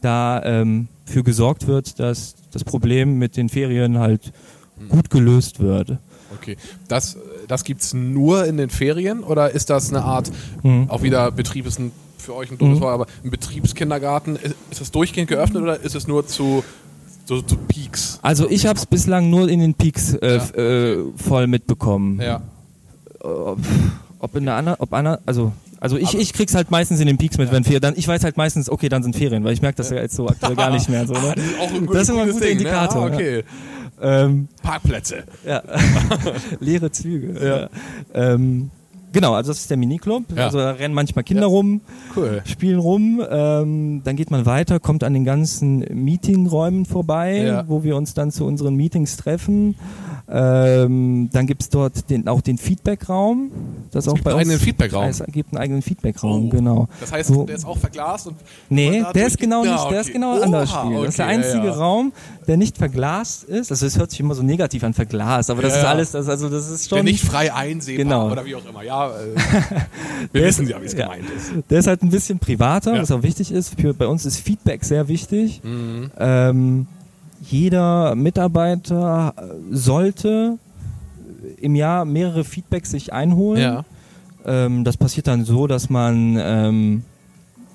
da 0.00 0.42
ähm, 0.44 0.88
für 1.04 1.22
gesorgt 1.22 1.66
wird, 1.66 2.00
dass 2.00 2.34
das 2.52 2.64
Problem 2.64 3.18
mit 3.18 3.36
den 3.36 3.48
Ferien 3.50 3.98
halt 3.98 4.32
gut 4.88 5.10
gelöst 5.10 5.60
wird. 5.60 5.98
Okay. 6.34 6.56
Das, 6.88 7.18
das 7.48 7.64
gibt's 7.64 7.92
nur 7.92 8.46
in 8.46 8.56
den 8.56 8.70
Ferien 8.70 9.22
oder 9.22 9.50
ist 9.50 9.68
das 9.68 9.90
eine 9.90 10.02
Art, 10.04 10.30
Mhm. 10.62 10.88
auch 10.88 11.02
wieder 11.02 11.30
Betrieb 11.32 11.66
ist 11.66 11.78
ein, 11.78 11.92
für 12.16 12.34
euch 12.34 12.50
ein 12.50 12.56
doofes 12.56 12.78
Mhm. 12.78 12.82
Wort, 12.82 12.94
aber 12.94 13.06
ein 13.24 13.30
Betriebskindergarten, 13.30 14.36
ist, 14.36 14.54
ist 14.70 14.80
das 14.80 14.90
durchgehend 14.90 15.28
geöffnet 15.28 15.62
oder 15.62 15.80
ist 15.80 15.94
es 15.94 16.06
nur 16.06 16.26
zu, 16.26 16.64
so, 17.36 17.42
zu 17.42 17.56
Peaks? 17.56 18.18
Also 18.22 18.50
ich 18.50 18.66
habe 18.66 18.76
es 18.78 18.86
bislang 18.86 19.30
nur 19.30 19.48
in 19.48 19.60
den 19.60 19.74
Peaks 19.74 20.14
äh, 20.14 20.36
Ja. 20.36 20.50
äh, 20.60 20.98
voll 21.16 21.46
mitbekommen. 21.46 22.20
Ja. 22.20 22.42
Ob, 23.20 23.58
ob 24.18 24.34
in 24.36 24.44
der 24.46 24.54
anderen, 24.56 24.80
ob 24.80 24.92
einer, 24.92 25.20
also 25.26 25.52
also 25.78 25.96
ich, 25.96 26.08
Aber- 26.08 26.18
ich 26.18 26.32
krieg's 26.34 26.54
halt 26.54 26.70
meistens 26.70 27.00
in 27.00 27.06
den 27.06 27.16
Peaks 27.18 27.38
mit, 27.38 27.50
wenn 27.52 27.62
Ferien. 27.64 27.80
Dann 27.80 27.94
ich 27.96 28.06
weiß 28.06 28.24
halt 28.24 28.36
meistens, 28.36 28.68
okay, 28.68 28.88
dann 28.90 29.02
sind 29.02 29.16
Ferien, 29.16 29.44
weil 29.44 29.52
ich 29.54 29.62
merke 29.62 29.76
das 29.76 29.90
ja 29.90 29.96
jetzt 29.96 30.14
so 30.16 30.28
aktuell 30.28 30.54
gar 30.56 30.70
nicht 30.70 30.88
mehr. 30.90 31.06
So, 31.06 31.14
ne? 31.14 31.34
Das 31.36 31.44
ist 31.46 31.58
auch 31.60 31.72
ein 31.72 31.86
Das 31.86 32.02
ist 32.02 32.08
immer 32.10 32.22
ein 32.22 32.28
guter 32.32 32.40
Ding, 32.44 32.58
Indikator, 32.58 33.08
Ne? 33.08 33.12
Ah, 33.12 33.14
okay. 33.14 33.44
ähm, 34.02 34.48
Parkplätze. 34.62 35.24
ja. 35.46 35.62
Leere 36.60 36.90
Züge. 36.90 37.68
Ja. 38.14 38.32
Ähm, 38.34 38.70
genau, 39.12 39.34
also 39.34 39.50
das 39.50 39.60
ist 39.60 39.70
der 39.70 39.76
Miniclub. 39.76 40.24
Ja. 40.36 40.46
Also 40.46 40.58
da 40.58 40.72
rennen 40.72 40.94
manchmal 40.94 41.24
Kinder 41.24 41.42
Ja. 41.42 41.48
rum, 41.48 41.80
Cool. 42.16 42.42
spielen 42.44 42.78
rum, 42.78 43.20
ähm, 43.30 44.02
dann 44.04 44.16
geht 44.16 44.30
man 44.30 44.46
weiter, 44.46 44.80
kommt 44.80 45.04
an 45.04 45.12
den 45.14 45.24
ganzen 45.24 45.80
Meetingräumen 45.92 46.84
vorbei, 46.86 47.36
Ja. 47.42 47.68
wo 47.68 47.82
wir 47.82 47.96
uns 47.96 48.14
dann 48.14 48.30
zu 48.30 48.44
unseren 48.44 48.74
Meetings 48.74 49.16
treffen. 49.16 49.76
Ähm, 50.32 51.28
dann 51.32 51.46
gibt's 51.46 51.68
dort 51.70 52.08
den, 52.08 52.28
auch 52.28 52.40
den 52.40 52.56
Feedbackraum. 52.56 53.50
Das 53.90 54.06
auch 54.06 54.14
gibt 54.14 54.24
bei 54.24 54.30
einen 54.30 54.40
eigenen 54.40 54.58
Feedbackraum? 54.60 55.04
Es 55.08 55.22
gibt 55.32 55.52
einen 55.52 55.60
eigenen 55.60 55.82
Feedbackraum, 55.82 56.46
Oh. 56.46 56.48
genau. 56.48 56.88
Das 57.00 57.10
heißt, 57.10 57.34
Wo- 57.34 57.44
der 57.44 57.56
ist 57.56 57.64
auch 57.66 57.76
verglast 57.78 58.28
und 58.28 58.36
Nee, 58.68 59.04
der 59.14 59.26
ist 59.26 59.38
genau 59.38 59.64
nicht, 59.64 59.90
der 59.90 60.00
ist 60.00 60.06
okay. 60.06 60.12
genau 60.12 60.36
Oha, 60.38 60.66
Spiel. 60.66 60.96
Das 61.00 61.08
ist 61.08 61.18
der 61.18 61.26
okay, 61.26 61.34
einzige 61.34 61.66
ja. 61.66 61.72
Raum, 61.72 62.12
der 62.46 62.56
nicht 62.56 62.78
verglast 62.78 63.44
ist. 63.44 63.70
Also 63.72 63.86
es 63.86 63.98
hört 63.98 64.10
sich 64.12 64.20
immer 64.20 64.34
so 64.36 64.42
negativ 64.44 64.84
an, 64.84 64.94
verglast, 64.94 65.50
aber 65.50 65.62
das 65.62 65.74
Ja. 65.74 65.80
ist 65.80 65.86
alles, 65.86 66.10
das, 66.12 66.28
also 66.28 66.48
das 66.48 66.70
ist 66.70 66.90
der 66.92 66.98
schon. 66.98 67.04
nicht 67.06 67.24
frei 67.24 67.52
einsehbar 67.52 68.04
Genau. 68.04 68.30
oder 68.30 68.44
wie 68.44 68.54
auch 68.54 68.68
immer. 68.68 68.82
Ja, 68.84 69.08
äh, 69.10 69.12
wir 70.32 70.40
Der 70.40 70.44
wissen 70.44 70.68
ja, 70.68 70.80
wie 70.80 70.86
es 70.86 70.94
gemeint 70.94 71.24
ist. 71.36 71.52
Der 71.70 71.80
ist 71.80 71.86
halt 71.88 72.02
ein 72.02 72.10
bisschen 72.10 72.38
privater, 72.38 72.92
was 72.92 73.10
auch 73.10 73.22
wichtig 73.24 73.50
ist. 73.50 73.74
Für, 73.80 73.94
bei 73.94 74.06
uns 74.06 74.24
ist 74.26 74.36
Feedback 74.38 74.84
sehr 74.84 75.08
wichtig. 75.08 75.60
Mhm. 75.64 76.10
Ähm, 76.18 76.86
jeder 77.40 78.14
Mitarbeiter 78.14 79.34
sollte 79.70 80.58
im 81.60 81.74
Jahr 81.74 82.04
mehrere 82.04 82.44
Feedbacks 82.44 82.90
sich 82.90 83.12
einholen. 83.12 83.60
Ja. 83.60 83.84
Ähm, 84.44 84.84
das 84.84 84.96
passiert 84.96 85.26
dann 85.26 85.44
so, 85.44 85.66
dass 85.66 85.90
man 85.90 86.36
ähm, 86.40 87.02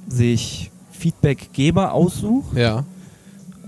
sich 0.07 0.71
Feedbackgeber 0.91 1.93
aussucht. 1.93 2.55
Ja. 2.55 2.83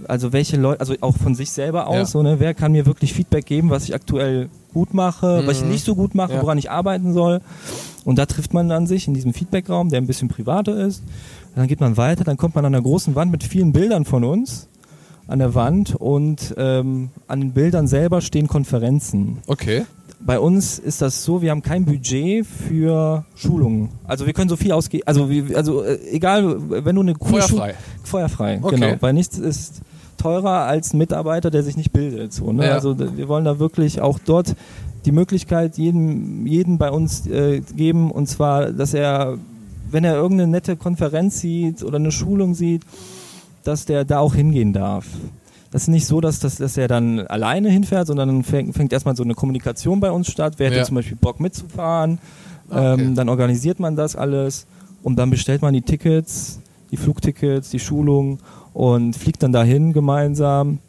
Also 0.07 0.31
welche 0.31 0.57
Leute, 0.57 0.79
also 0.79 0.93
auch 1.01 1.17
von 1.17 1.35
sich 1.35 1.51
selber 1.51 1.87
aus, 1.87 1.95
Ja. 1.95 2.05
so, 2.05 2.23
ne, 2.23 2.39
wer 2.39 2.53
kann 2.53 2.71
mir 2.71 2.85
wirklich 2.85 3.13
Feedback 3.13 3.45
geben, 3.45 3.69
was 3.71 3.83
ich 3.85 3.95
aktuell 3.95 4.49
gut 4.73 4.93
mache, 4.93 5.43
was 5.45 5.57
ich 5.57 5.63
Mhm. 5.65 5.71
nicht 5.71 5.83
so 5.85 5.95
gut 5.95 6.13
mache, 6.15 6.33
Ja. 6.33 6.41
woran 6.41 6.57
ich 6.57 6.69
arbeiten 6.69 7.13
soll. 7.13 7.41
Und 8.05 8.17
da 8.17 8.25
trifft 8.27 8.53
man 8.53 8.69
dann 8.69 8.85
sich 8.87 9.07
in 9.07 9.13
diesem 9.15 9.33
Feedbackraum, 9.33 9.89
der 9.89 9.99
ein 9.99 10.07
bisschen 10.07 10.27
privater 10.29 10.77
ist. 10.77 11.03
Dann 11.55 11.67
geht 11.67 11.79
man 11.79 11.97
weiter, 11.97 12.23
dann 12.23 12.37
kommt 12.37 12.53
man 12.55 12.63
an 12.65 12.75
einer 12.75 12.83
großen 12.83 13.15
Wand 13.15 13.31
mit 13.31 13.43
vielen 13.43 13.73
Bildern 13.73 14.05
von 14.05 14.23
uns 14.23 14.67
an 15.27 15.39
der 15.39 15.53
Wand 15.55 15.95
und 15.95 16.53
ähm, 16.57 17.09
an 17.27 17.41
den 17.41 17.51
Bildern 17.51 17.87
selber 17.87 18.21
stehen 18.21 18.47
Konferenzen. 18.47 19.39
Okay. 19.47 19.85
Bei 20.19 20.39
uns 20.39 20.79
ist 20.79 21.01
das 21.01 21.23
so, 21.23 21.41
wir 21.43 21.51
haben 21.51 21.61
kein 21.61 21.85
Budget 21.85 22.45
für 22.45 23.23
Schulungen. 23.35 23.89
Also 24.05 24.25
wir 24.25 24.33
können 24.33 24.49
so 24.49 24.55
viel 24.55 24.71
ausgeben, 24.71 25.03
also, 25.05 25.29
wir- 25.29 25.55
also 25.55 25.83
äh, 25.83 25.99
egal, 26.11 26.55
wenn 26.83 26.95
du 26.95 27.01
eine 27.01 27.13
Schu- 27.13 27.25
Feuerfrei. 27.25 27.75
Feuerfrei, 28.03 28.59
Okay. 28.61 28.75
genau. 28.75 28.95
Weil 28.99 29.13
nichts 29.13 29.37
ist 29.37 29.81
teurer 30.17 30.65
als 30.65 30.93
ein 30.93 30.97
Mitarbeiter, 30.97 31.51
der 31.51 31.61
sich 31.61 31.77
nicht 31.77 31.91
bildet. 31.93 32.33
So, 32.33 32.51
ne? 32.51 32.65
Ja. 32.65 32.73
Also 32.73 32.97
wir 32.97 33.27
wollen 33.27 33.45
da 33.45 33.59
wirklich 33.59 34.01
auch 34.01 34.17
dort 34.25 34.55
die 35.05 35.11
Möglichkeit 35.11 35.77
jedem, 35.77 36.47
jeden 36.47 36.79
bei 36.79 36.89
uns 36.89 37.27
äh, 37.27 37.61
geben 37.75 38.09
und 38.09 38.27
zwar, 38.27 38.71
dass 38.71 38.95
er, 38.95 39.37
wenn 39.91 40.03
er 40.03 40.15
irgendeine 40.15 40.49
nette 40.51 40.75
Konferenz 40.75 41.39
sieht 41.39 41.83
oder 41.83 41.97
eine 41.97 42.11
Schulung 42.11 42.55
sieht, 42.55 42.81
dass 43.67 43.85
der 43.85 44.05
da 44.05 44.19
auch 44.19 44.35
hingehen 44.35 44.73
darf. 44.73 45.05
Das 45.71 45.83
ist 45.83 45.87
nicht 45.89 46.07
so, 46.07 46.21
dass, 46.21 46.39
das, 46.39 46.55
dass 46.55 46.77
er 46.77 46.87
dann 46.87 47.19
alleine 47.27 47.69
hinfährt, 47.69 48.07
sondern 48.07 48.29
dann 48.29 48.43
fängt, 48.43 48.73
fängt 48.75 48.93
erstmal 48.93 49.15
so 49.15 49.23
eine 49.23 49.33
Kommunikation 49.33 49.99
bei 49.99 50.09
uns 50.11 50.31
statt. 50.31 50.53
Wer 50.57 50.69
Ja. 50.69 50.75
hätte 50.77 50.85
zum 50.87 50.95
Beispiel 50.95 51.17
Bock 51.17 51.39
mitzufahren? 51.39 52.19
Ah, 52.69 52.93
okay. 52.93 53.01
ähm, 53.03 53.15
dann 53.15 53.27
organisiert 53.29 53.79
man 53.79 53.95
das 53.95 54.15
alles 54.15 54.65
und 55.03 55.17
dann 55.17 55.29
bestellt 55.29 55.61
man 55.61 55.73
die 55.73 55.81
Tickets, 55.81 56.59
die 56.91 56.97
Flugtickets, 56.97 57.69
die 57.69 57.79
Schulung 57.79 58.39
und 58.73 59.13
fliegt 59.15 59.43
dann 59.43 59.51
dahin 59.51 59.91
gemeinsam 59.93 60.79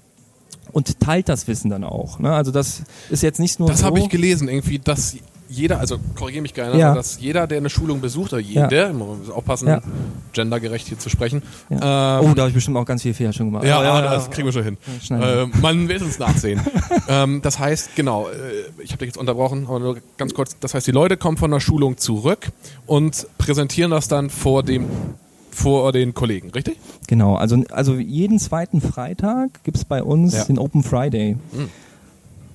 und 0.72 1.00
teilt 1.00 1.28
das 1.28 1.48
Wissen 1.48 1.70
dann 1.70 1.82
auch. 1.84 2.18
Ne? 2.20 2.32
Also 2.32 2.52
das 2.52 2.82
ist 3.10 3.22
jetzt 3.22 3.40
nicht 3.40 3.58
nur 3.58 3.68
Das 3.68 3.80
so. 3.80 3.86
habe 3.86 3.98
ich 3.98 4.08
gelesen, 4.08 4.48
irgendwie, 4.48 4.78
dass 4.78 5.16
jeder, 5.48 5.80
also 5.80 5.98
korrigiere 6.14 6.42
mich 6.42 6.54
gerne, 6.54 6.78
Ja. 6.78 6.94
dass 6.94 7.20
jeder, 7.20 7.46
der 7.46 7.58
eine 7.58 7.70
Schulung 7.70 8.00
besucht, 8.00 8.32
oder 8.32 8.42
Ja. 8.42 8.64
jeder, 8.68 8.92
man 8.92 9.18
muss 9.20 9.30
aufpassen, 9.30 9.68
Ja. 9.68 9.80
gendergerecht 10.32 10.86
hier 10.88 10.98
zu 10.98 11.08
sprechen. 11.08 11.42
ja. 11.70 12.20
Ähm, 12.20 12.30
oh, 12.30 12.34
da 12.34 12.42
habe 12.42 12.48
ich 12.50 12.54
bestimmt 12.54 12.76
auch 12.76 12.84
ganz 12.84 13.02
viel 13.02 13.14
Fehler 13.14 13.32
schon 13.32 13.46
gemacht. 13.46 13.64
ja, 13.64 13.76
Aber 13.78 13.86
ja, 14.04 14.14
das 14.14 14.30
kriegen 14.30 14.46
wir 14.46 14.52
schon 14.52 14.64
hin. 14.64 14.76
Äh, 15.10 15.46
man 15.60 15.88
wird 15.88 16.02
uns 16.02 16.18
nachsehen. 16.18 16.60
ähm, 17.08 17.40
das 17.42 17.58
heißt, 17.58 17.96
genau, 17.96 18.28
äh, 18.28 18.32
ich 18.82 18.90
habe 18.90 18.98
dich 18.98 19.08
jetzt 19.08 19.16
unterbrochen, 19.18 19.66
aber 19.68 19.78
nur 19.80 19.96
ganz 20.16 20.34
kurz. 20.34 20.56
Das 20.60 20.74
heißt, 20.74 20.86
die 20.86 20.92
Leute 20.92 21.16
kommen 21.16 21.36
von 21.36 21.50
der 21.50 21.60
Schulung 21.60 21.96
zurück 21.96 22.48
und 22.86 23.26
präsentieren 23.38 23.90
das 23.90 24.08
dann 24.08 24.30
vor 24.30 24.62
dem 24.62 24.86
vor 25.50 25.90
den 25.92 26.14
Kollegen, 26.14 26.50
richtig? 26.50 26.76
Genau, 27.08 27.34
also, 27.34 27.64
also 27.70 27.94
jeden 27.96 28.38
zweiten 28.38 28.80
Freitag 28.80 29.64
gibt 29.64 29.76
es 29.76 29.84
bei 29.84 30.04
uns 30.04 30.34
Ja. 30.34 30.44
den 30.44 30.56
Open 30.56 30.84
Friday. 30.84 31.36
Mhm. 31.52 31.68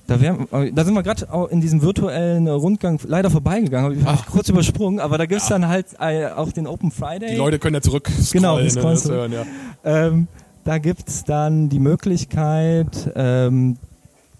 Da, 0.06 0.20
wär, 0.20 0.36
da 0.74 0.84
sind 0.84 0.92
wir 0.92 1.02
gerade 1.02 1.26
in 1.50 1.62
diesem 1.62 1.80
virtuellen 1.80 2.46
Rundgang 2.46 3.00
leider 3.06 3.30
vorbeigegangen, 3.30 4.04
habe 4.04 4.18
ich, 4.20 4.26
kurz 4.26 4.50
übersprungen, 4.50 5.00
aber 5.00 5.16
da 5.16 5.24
gibt 5.24 5.40
es 5.40 5.48
dann 5.48 5.66
halt 5.66 5.86
äh, 5.98 6.26
auch 6.26 6.52
den 6.52 6.66
Open 6.66 6.90
Friday. 6.90 7.30
Die 7.30 7.36
Leute 7.36 7.58
können 7.58 7.74
ja 7.76 7.80
zurück 7.80 8.10
Genau, 8.32 8.58
ne, 8.58 8.64
das 8.70 9.08
hören, 9.08 9.32
ja. 9.32 9.44
Ähm, 9.82 10.28
da 10.64 10.76
gibt 10.76 11.08
es 11.08 11.24
dann 11.24 11.70
die 11.70 11.78
Möglichkeit, 11.78 13.12
ähm, 13.16 13.76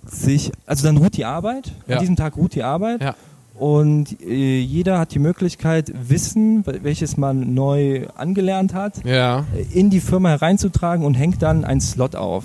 sich, 0.06 0.52
also 0.66 0.86
dann 0.86 0.98
ruht 0.98 1.16
die 1.16 1.24
Arbeit, 1.24 1.72
Ja. 1.86 1.96
an 1.96 2.00
diesem 2.00 2.16
Tag 2.16 2.36
ruht 2.36 2.54
die 2.54 2.62
Arbeit 2.62 3.00
Ja. 3.02 3.14
und 3.54 4.20
äh, 4.20 4.58
jeder 4.60 4.98
hat 4.98 5.14
die 5.14 5.18
Möglichkeit, 5.18 5.90
Wissen, 6.08 6.62
welches 6.82 7.16
man 7.16 7.54
neu 7.54 8.06
angelernt 8.16 8.74
hat, 8.74 9.02
Ja. 9.06 9.44
in 9.72 9.88
die 9.88 10.00
Firma 10.00 10.28
hereinzutragen 10.28 11.06
und 11.06 11.14
hängt 11.14 11.40
dann 11.42 11.64
ein 11.64 11.80
Slot 11.80 12.16
auf. 12.16 12.44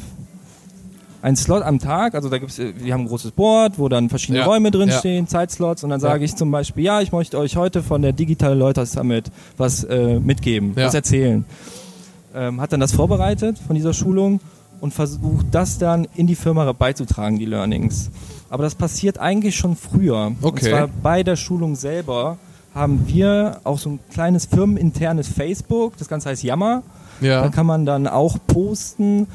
Ein 1.21 1.35
Slot 1.35 1.63
am 1.63 1.79
Tag, 1.79 2.15
also 2.15 2.29
da 2.29 2.37
gibt's, 2.37 2.59
äh, 2.59 2.73
wir 2.77 2.93
haben 2.93 3.01
ein 3.01 3.07
großes 3.07 3.31
Board, 3.31 3.77
wo 3.77 3.89
dann 3.89 4.07
verschiedene 4.09 4.39
Ja, 4.39 4.45
Räume 4.45 4.71
drin 4.71 4.87
ja. 4.89 4.99
stehen, 4.99 5.27
Zeitslots 5.27 5.83
und 5.83 5.89
dann 5.89 5.99
Ja. 5.99 6.09
sage 6.09 6.23
ich 6.23 6.35
zum 6.35 6.49
Beispiel, 6.49 6.85
ja, 6.85 7.01
ich 7.01 7.11
möchte 7.11 7.37
euch 7.37 7.57
heute 7.57 7.83
von 7.83 8.01
der 8.01 8.13
Digital 8.13 8.57
Leute 8.57 8.85
Summit 8.85 9.25
was 9.57 9.83
äh, 9.83 10.19
mitgeben, 10.19 10.73
Ja. 10.77 10.85
was 10.85 10.93
erzählen. 10.93 11.43
Ähm, 12.33 12.61
hat 12.61 12.71
dann 12.71 12.79
das 12.79 12.93
vorbereitet 12.93 13.57
von 13.65 13.75
dieser 13.75 13.93
Schulung 13.93 14.39
und 14.79 14.93
versucht 14.93 15.47
das 15.51 15.77
dann 15.77 16.07
in 16.15 16.25
die 16.27 16.35
Firma 16.35 16.71
beizutragen, 16.71 17.37
die 17.37 17.45
Learnings. 17.45 18.11
Aber 18.49 18.63
das 18.63 18.75
passiert 18.75 19.17
eigentlich 19.17 19.57
schon 19.57 19.75
früher. 19.75 20.27
Und 20.27 20.37
Okay. 20.41 20.69
zwar 20.69 20.87
bei 21.03 21.23
der 21.23 21.35
Schulung 21.35 21.75
selber 21.75 22.37
haben 22.73 23.03
wir 23.07 23.59
auch 23.65 23.77
so 23.77 23.89
ein 23.89 23.99
kleines 24.13 24.45
firmeninternes 24.45 25.27
Facebook, 25.27 25.97
das 25.97 26.07
Ganze 26.07 26.29
heißt 26.29 26.43
Yammer. 26.43 26.83
Da 27.19 27.27
Ja. 27.27 27.49
kann 27.49 27.65
man 27.65 27.85
dann 27.85 28.07
auch 28.07 28.37
posten, 28.47 29.27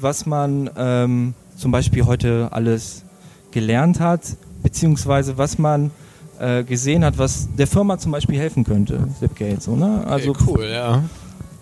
was 0.00 0.26
man 0.26 0.70
ähm, 0.76 1.34
zum 1.56 1.70
Beispiel 1.72 2.06
heute 2.06 2.48
alles 2.52 3.02
gelernt 3.50 4.00
hat, 4.00 4.20
beziehungsweise 4.62 5.36
was 5.38 5.58
man 5.58 5.90
äh, 6.38 6.64
gesehen 6.64 7.04
hat, 7.04 7.18
was 7.18 7.48
der 7.58 7.66
Firma 7.66 7.98
zum 7.98 8.12
Beispiel 8.12 8.38
helfen 8.38 8.64
könnte, 8.64 9.08
Zipgate. 9.18 9.60
So, 9.60 9.76
ne? 9.76 10.04
Also 10.06 10.30
Okay, 10.30 10.44
cool, 10.46 10.64
ja. 10.72 11.02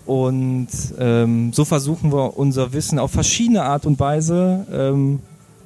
und 0.05 0.67
ähm, 0.99 1.51
so 1.53 1.65
versuchen 1.65 2.11
wir 2.13 2.37
unser 2.37 2.71
Wissen 2.73 2.99
auf 2.99 3.11
verschiedene 3.11 3.63
Art 3.63 3.85
und 3.85 3.99
Weise 3.99 4.65
ähm, 4.71 5.19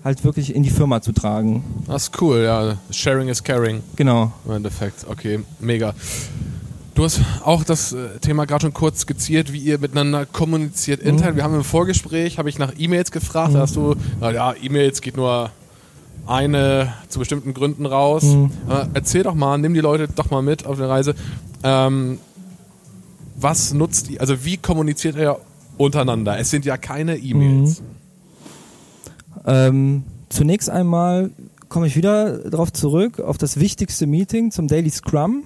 halt 0.04 0.24
wirklich 0.24 0.54
in 0.56 0.64
die 0.64 0.70
Firma 0.70 1.02
zu 1.02 1.12
tragen. 1.14 1.64
Das 1.88 2.04
ist 2.04 2.22
cool, 2.22 2.44
ja. 2.44 2.78
Sharing 2.92 3.28
is 3.30 3.44
caring 3.44 3.82
Genau. 3.96 4.32
im 4.46 4.52
Endeffekt. 4.54 5.06
Okay, 5.10 5.40
mega. 5.60 5.94
Du 6.96 7.04
hast 7.04 7.20
auch 7.44 7.66
das 7.66 7.92
äh, 7.92 8.20
Thema 8.22 8.46
gerade 8.46 8.62
schon 8.64 8.74
kurz 8.74 9.02
skizziert, 9.02 9.52
wie 9.52 9.60
ihr 9.60 9.80
miteinander 9.80 10.26
kommuniziert 10.26 11.02
Mhm. 11.04 11.10
intern. 11.10 11.36
Wir 11.36 11.44
haben 11.44 11.54
im 11.56 11.64
Vorgespräch, 11.66 12.38
habe 12.38 12.48
ich 12.50 12.58
nach 12.58 12.72
E-Mails 12.78 13.12
gefragt, 13.12 13.54
da 13.54 13.60
hast 13.60 13.76
du, 13.76 13.96
na 14.22 14.32
ja, 14.32 14.54
E-Mails 14.62 15.02
geht 15.02 15.18
nur 15.18 15.52
eine 16.26 16.94
zu 17.10 17.20
bestimmten 17.20 17.54
Gründen 17.54 17.86
raus. 17.86 18.24
Mhm. 18.24 18.52
Äh, 18.70 18.86
erzähl 18.94 19.24
doch 19.24 19.36
mal, 19.36 19.58
nimm 19.58 19.74
die 19.74 19.82
Leute 19.82 20.08
doch 20.08 20.32
mal 20.32 20.42
mit 20.42 20.66
auf 20.66 20.78
eine 20.80 20.88
Reise. 20.88 21.16
Ähm, 21.64 22.18
was 23.36 23.74
nutzt 23.74 24.10
ihr, 24.10 24.22
also 24.22 24.46
wie 24.46 24.56
kommuniziert 24.56 25.18
ihr 25.18 25.38
untereinander? 25.78 26.40
Es 26.40 26.50
sind 26.50 26.64
ja 26.64 26.78
keine 26.78 27.18
E-Mails. 27.18 27.82
Ähm, 29.46 30.04
zunächst 30.30 30.70
einmal 30.70 31.30
komme 31.68 31.88
ich 31.88 31.98
wieder 31.98 32.38
darauf 32.50 32.72
zurück, 32.72 33.20
auf 33.20 33.38
das 33.38 33.60
wichtigste 33.60 34.08
Meeting 34.08 34.52
zum 34.52 34.70
Daily 34.70 34.90
Scrum, 34.90 35.44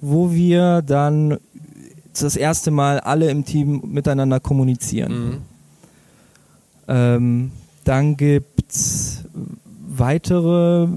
wo 0.00 0.32
wir 0.32 0.82
dann 0.82 1.38
das 2.18 2.36
erste 2.36 2.70
Mal 2.70 3.00
alle 3.00 3.30
im 3.30 3.44
Team 3.44 3.82
miteinander 3.86 4.40
kommunizieren. 4.40 5.12
Mhm. 5.28 5.36
Ähm, 6.88 7.50
dann 7.84 8.16
gibt's 8.16 9.24
weitere, 9.88 10.88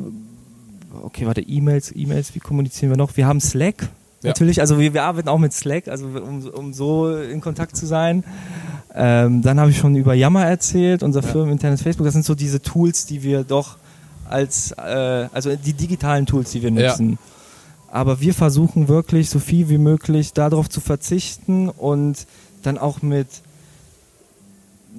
okay, 1.03 1.25
warte, 1.25 1.41
E-Mails, 1.41 1.91
E-Mails, 1.95 2.35
wie 2.35 2.39
kommunizieren 2.39 2.91
wir 2.91 2.97
noch? 2.97 3.15
Wir 3.15 3.27
haben 3.27 3.39
Slack, 3.41 3.89
Ja. 4.21 4.29
natürlich, 4.29 4.59
also 4.59 4.79
wir, 4.79 4.93
wir 4.93 5.03
arbeiten 5.03 5.29
auch 5.29 5.37
mit 5.37 5.53
Slack, 5.53 5.87
also 5.87 6.07
um, 6.07 6.47
um 6.47 6.73
so 6.73 7.15
in 7.15 7.41
Kontakt 7.41 7.75
zu 7.75 7.85
sein. 7.85 8.23
Ähm, 8.95 9.41
dann 9.41 9.59
habe 9.59 9.71
ich 9.71 9.77
schon 9.77 9.95
über 9.95 10.13
Yammer 10.13 10.45
erzählt, 10.45 11.03
unser 11.03 11.23
firmeninternes 11.23 11.81
Facebook. 11.81 12.05
Das 12.05 12.13
sind 12.13 12.25
so 12.25 12.35
diese 12.35 12.61
Tools, 12.61 13.05
die 13.05 13.23
wir 13.23 13.43
doch 13.43 13.77
als, 14.29 14.71
äh, 14.71 15.27
also 15.33 15.55
die 15.55 15.73
digitalen 15.73 16.25
Tools, 16.25 16.51
die 16.51 16.61
wir 16.61 16.71
Ja. 16.71 16.95
Aber 17.93 18.19
wir 18.21 18.33
versuchen 18.33 18.87
wirklich 18.87 19.29
so 19.29 19.37
viel 19.37 19.69
wie 19.69 19.77
möglich 19.77 20.33
darauf 20.33 20.67
zu 20.67 20.81
verzichten 20.81 21.69
und 21.69 22.25
dann 22.63 22.79
auch 22.79 23.03
mit 23.03 23.27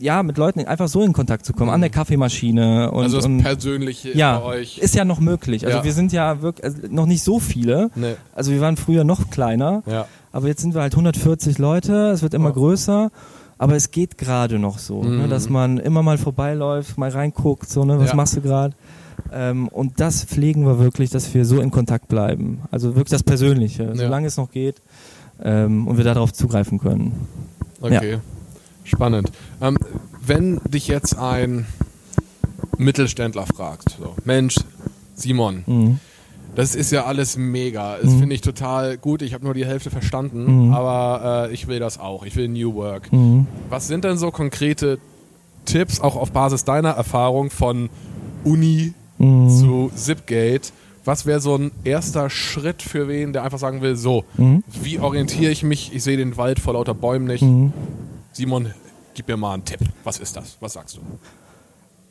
ja, 0.00 0.22
mit 0.24 0.38
Leuten 0.38 0.61
einfach 0.64 0.88
so 0.88 1.02
in 1.02 1.12
Kontakt 1.12 1.44
zu 1.46 1.52
kommen, 1.52 1.70
an 1.70 1.80
der 1.80 1.90
Kaffeemaschine 1.90 2.90
und, 2.90 3.04
also 3.04 3.16
das 3.16 3.26
und 3.26 3.42
Persönliche 3.42 4.16
ja, 4.16 4.38
bei 4.38 4.44
euch. 4.44 4.78
ist 4.78 4.94
ja 4.94 5.04
noch 5.04 5.20
möglich. 5.20 5.64
Also 5.66 5.78
Ja. 5.78 5.85
wir 5.85 5.92
sind 5.92 6.12
ja 6.12 6.42
wirklich 6.42 6.64
also 6.64 6.78
noch 6.90 7.07
nicht 7.07 7.22
so 7.22 7.38
viele. 7.40 7.90
Nee. 7.94 8.14
Also 8.35 8.50
wir 8.52 8.61
waren 8.61 8.76
früher 8.76 9.04
noch 9.04 9.30
kleiner, 9.30 9.83
Ja. 9.87 10.07
aber 10.33 10.48
jetzt 10.48 10.62
sind 10.62 10.74
wir 10.74 10.80
halt 10.83 10.94
140 10.94 11.59
Leute, 11.59 12.11
es 12.11 12.22
wird 12.22 12.35
immer 12.35 12.48
Ja. 12.50 12.54
größer. 12.54 13.11
Aber 13.59 13.77
es 13.77 13.90
geht 13.90 14.19
gerade 14.19 14.59
noch 14.59 14.79
so, 14.79 15.03
ne, 15.03 15.27
Mhm. 15.27 15.31
dass 15.31 15.49
man 15.49 15.79
immer 15.79 16.03
mal 16.03 16.19
vorbeiläuft, 16.19 16.99
mal 16.99 17.11
reinguckt, 17.11 17.69
so, 17.69 17.85
ne, 17.85 17.99
was 17.99 18.11
Ja. 18.11 18.17
machst 18.17 18.37
du 18.37 18.40
gerade? 18.40 18.75
Ähm, 19.33 19.69
und 19.69 20.01
das 20.01 20.25
pflegen 20.25 20.67
wir 20.67 20.79
wirklich, 20.79 21.11
dass 21.11 21.33
wir 21.35 21.45
so 21.45 21.61
in 21.61 21.71
Kontakt 21.71 22.09
bleiben. 22.09 22.61
Also 22.71 22.88
wirklich 22.97 23.11
das 23.11 23.23
Persönliche, 23.23 23.85
Ja. 23.85 23.95
solange 23.95 24.27
es 24.27 24.37
noch 24.37 24.51
geht 24.51 24.83
ähm, 25.43 25.87
und 25.87 25.97
wir 25.97 26.05
darauf 26.05 26.33
zugreifen 26.33 26.79
können. 26.79 27.29
Okay, 27.81 28.19
spannend. 28.85 29.31
Ähm, 29.61 29.77
wenn 30.27 30.61
dich 30.69 30.88
jetzt 30.88 31.17
ein 31.17 31.67
Mittelständler 32.79 33.47
fragt, 33.47 33.97
so, 33.99 34.14
Mensch, 34.25 34.57
Simon, 35.14 35.62
Mhm. 35.67 35.99
Das 36.55 36.75
ist 36.75 36.93
ja 36.93 37.05
alles 37.05 37.37
mega. 37.37 37.97
Das 38.01 38.11
Mhm. 38.12 38.19
finde 38.21 38.35
ich 38.35 38.40
total 38.40 38.97
gut. 38.97 39.23
Ich 39.23 39.35
habe 39.35 39.45
nur 39.45 39.55
die 39.55 39.67
Hälfte 39.67 39.90
verstanden, 39.90 40.67
Mhm. 40.69 40.73
aber 40.75 41.49
äh, 41.51 41.53
ich 41.55 41.67
will 41.67 41.79
das 41.79 41.99
auch. 41.99 42.25
Ich 42.25 42.37
will 42.37 42.49
New 42.49 42.75
Work. 42.75 43.12
Mhm. 43.12 43.47
Was 43.71 43.87
sind 43.88 44.05
denn 44.05 44.17
so 44.19 44.31
konkrete 44.31 44.99
Tipps, 45.64 46.01
auch 46.01 46.17
auf 46.17 46.33
Basis 46.33 46.64
deiner 46.64 46.90
Erfahrung 46.90 47.51
von 47.51 47.88
Uni 48.45 48.93
Mhm. 49.19 49.49
zu 49.51 49.90
Zipgate? 49.95 50.73
Was 51.07 51.27
wäre 51.27 51.40
so 51.40 51.57
ein 51.57 51.71
erster 51.85 52.31
Schritt 52.31 52.81
für 52.83 53.09
wen, 53.09 53.33
der 53.35 53.43
einfach 53.45 53.59
sagen 53.59 53.83
will, 53.83 53.95
so, 53.97 54.25
Mhm. 54.38 54.64
wie 54.83 54.99
orientiere 54.99 55.51
ich 55.53 55.62
mich? 55.62 55.95
Ich 55.95 56.03
sehe 56.03 56.17
den 56.17 56.37
Wald 56.38 56.59
vor 56.61 56.73
lauter 56.75 56.95
Bäumen 56.95 57.27
nicht. 57.27 57.43
Mhm. 57.43 57.73
Simon, 58.33 58.73
gib 59.14 59.29
mir 59.29 59.37
mal 59.37 59.53
einen 59.55 59.64
Tipp. 59.67 59.81
Was 60.03 60.19
ist 60.19 60.35
das? 60.37 60.57
Was 60.61 60.73
sagst 60.73 60.97
du? 60.97 61.01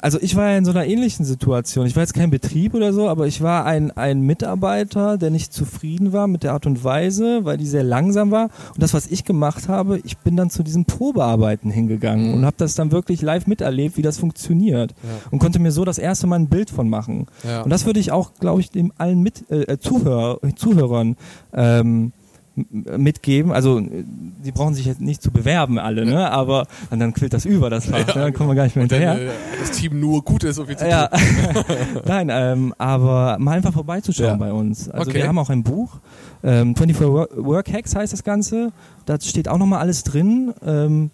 Also 0.03 0.19
ich 0.21 0.35
war 0.35 0.49
ja 0.49 0.57
in 0.57 0.65
so 0.65 0.71
einer 0.71 0.85
ähnlichen 0.85 1.23
Situation. 1.25 1.85
Ich 1.87 1.95
war 1.95 2.03
jetzt 2.03 2.13
kein 2.13 2.29
Betrieb 2.29 2.73
oder 2.73 2.91
so, 2.91 3.07
aber 3.07 3.25
ich 3.25 3.41
war 3.41 3.65
ein, 3.65 3.89
ein 3.91 4.19
Mitarbeiter, 4.19 5.17
der 5.17 5.31
nicht 5.31 5.53
zufrieden 5.53 6.11
war 6.11 6.27
mit 6.27 6.43
der 6.43 6.51
Art 6.51 6.65
und 6.65 6.83
Weise, 6.83 7.45
weil 7.45 7.57
die 7.57 7.65
sehr 7.65 7.83
langsam 7.83 8.29
war. 8.29 8.49
Und 8.73 8.83
das, 8.83 8.93
was 8.93 9.07
ich 9.07 9.23
gemacht 9.23 9.69
habe, 9.69 9.99
ich 10.03 10.17
bin 10.17 10.35
dann 10.35 10.49
zu 10.49 10.61
diesen 10.61 10.83
Probearbeiten 10.83 11.71
hingegangen 11.71 12.27
Mhm. 12.27 12.33
und 12.33 12.45
habe 12.45 12.57
das 12.57 12.75
dann 12.75 12.91
wirklich 12.91 13.21
live 13.21 13.47
miterlebt, 13.47 13.95
wie 13.95 14.01
das 14.01 14.17
funktioniert. 14.17 14.91
Ja. 15.03 15.09
Und 15.31 15.39
konnte 15.39 15.59
mir 15.59 15.71
so 15.71 15.85
das 15.85 15.97
erste 15.99 16.27
Mal 16.27 16.35
ein 16.39 16.49
Bild 16.49 16.69
von 16.69 16.89
machen. 16.89 17.27
Ja. 17.45 17.61
Und 17.61 17.69
das 17.69 17.85
würde 17.85 18.01
ich 18.01 18.11
auch, 18.11 18.33
glaube 18.41 18.59
ich, 18.59 18.71
dem 18.71 18.91
allen 18.97 19.21
mit, 19.21 19.49
äh, 19.49 19.77
Zuhörer, 19.79 20.39
Zuhörern 20.57 21.15
ähm, 21.53 22.11
mitgeben. 22.55 23.51
Also 23.51 23.79
äh, 23.79 24.03
die 24.45 24.51
brauchen 24.51 24.73
sich 24.75 24.85
jetzt 24.85 25.01
nicht 25.01 25.21
zu 25.21 25.31
bewerben 25.31 25.79
alle, 25.79 26.05
ne? 26.05 26.29
aber 26.31 26.67
und 26.91 26.99
dann 26.99 27.13
quillt 27.13 27.33
das 27.33 27.45
über 27.45 27.69
das 27.69 27.85
Fach, 27.85 28.05
ne? 28.07 28.13
dann 28.13 28.33
kommen 28.33 28.49
wir 28.49 28.55
gar 28.55 28.63
nicht 28.65 28.75
mehr 28.75 28.83
hinterher. 28.83 29.15
wenn 29.17 29.27
äh, 29.27 29.31
das 29.59 29.71
Team 29.71 29.99
nur 29.99 30.21
gut 30.23 30.43
ist, 30.43 30.57
so 30.57 30.65
viel 30.65 30.77
zu 30.77 30.87
Ja, 30.87 31.07
tun. 31.07 31.19
nein, 32.05 32.29
ähm, 32.31 32.73
aber 32.77 33.37
mal 33.39 33.53
einfach 33.57 33.73
vorbeizuschauen 33.73 34.27
Ja. 34.29 34.35
bei 34.35 34.51
uns. 34.53 34.89
Also 34.89 35.09
Okay. 35.09 35.19
wir 35.21 35.27
haben 35.27 35.39
auch 35.39 35.49
ein 35.49 35.63
Buch, 35.63 35.97
ähm, 36.43 36.75
24 36.75 37.01
Work, 37.07 37.29
Work 37.37 37.73
Hacks 37.73 37.95
heißt 37.95 38.13
das 38.13 38.23
Ganze. 38.23 38.71
Da 39.05 39.19
steht 39.19 39.47
auch 39.47 39.57
nochmal 39.57 39.79
alles 39.79 40.03
drin, 40.03 40.53
ähm, 40.65 41.09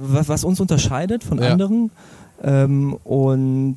was, 0.00 0.28
was 0.28 0.44
uns 0.44 0.60
unterscheidet 0.60 1.22
von 1.24 1.38
Ja. 1.38 1.48
anderen. 1.50 1.90
Ähm, 2.42 2.94
und 3.04 3.76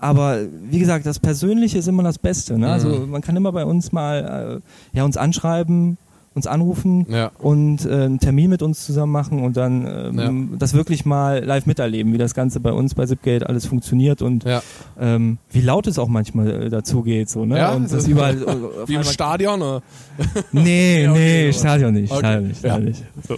aber 0.00 0.38
wie 0.70 0.78
gesagt, 0.78 1.06
das 1.06 1.18
Persönliche 1.18 1.78
ist 1.78 1.88
immer 1.88 2.02
das 2.02 2.18
Beste. 2.18 2.58
Ne? 2.58 2.70
Also 2.70 2.88
Mhm. 2.88 3.10
man 3.10 3.20
kann 3.22 3.36
immer 3.36 3.52
bei 3.52 3.64
uns 3.64 3.92
mal 3.92 4.60
äh, 4.94 4.96
ja, 4.96 5.04
uns 5.04 5.16
anschreiben, 5.16 5.98
uns 6.32 6.46
anrufen 6.46 7.06
Ja. 7.10 7.32
und 7.38 7.84
äh, 7.84 7.90
einen 7.92 8.20
Termin 8.20 8.50
mit 8.50 8.62
uns 8.62 8.86
zusammen 8.86 9.10
machen 9.10 9.42
und 9.42 9.56
dann 9.56 10.14
ähm, 10.16 10.54
das 10.60 10.74
wirklich 10.74 11.04
mal 11.04 11.44
live 11.44 11.66
miterleben, 11.66 12.12
wie 12.12 12.18
das 12.18 12.34
Ganze 12.34 12.60
bei 12.60 12.70
uns 12.72 12.94
bei 12.94 13.04
Zipgate 13.06 13.48
alles 13.48 13.66
funktioniert 13.66 14.22
und 14.22 14.44
Ja. 14.44 14.62
ähm, 15.00 15.38
wie 15.50 15.60
laut 15.60 15.88
es 15.88 15.98
auch 15.98 16.06
manchmal 16.06 16.48
äh, 16.66 16.68
dazu 16.70 17.02
geht. 17.02 17.28
So, 17.28 17.44
ne? 17.44 17.58
Ja, 17.58 17.72
und 17.72 17.90
das 17.92 18.06
überall, 18.06 18.36
äh, 18.42 18.88
Wie 18.88 18.94
im 18.94 19.02
Stadion? 19.02 19.60
Oder? 19.60 19.82
Nee, 20.52 21.02
Ja, 21.04 21.10
okay, 21.10 21.18
nee, 21.20 21.44
aber- 21.48 21.52
Stadion 21.52 21.94
nicht. 21.94 22.10
Okay, 22.12 22.18
Stadion 22.20 22.48
nicht, 22.48 22.62
ja. 22.62 22.68
Stadion 22.70 22.84
nicht. 22.90 23.04
So. 23.26 23.36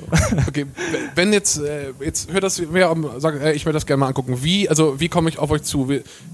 Okay, 0.48 0.66
wenn 1.14 1.32
jetzt, 1.32 1.58
äh, 1.60 1.92
jetzt 2.04 2.30
hört 2.30 2.42
das 2.44 2.62
wer 2.72 2.94
sagt, 3.18 3.40
ey, 3.40 3.54
ich 3.54 3.64
möchte 3.64 3.76
das 3.76 3.86
gerne 3.86 4.00
mal 4.00 4.08
angucken. 4.08 4.38
Wie, 4.42 4.68
also 4.68 5.00
wie 5.00 5.08
komme 5.08 5.30
ich 5.30 5.38
auf 5.38 5.50
euch 5.50 5.62
zu? 5.62 5.86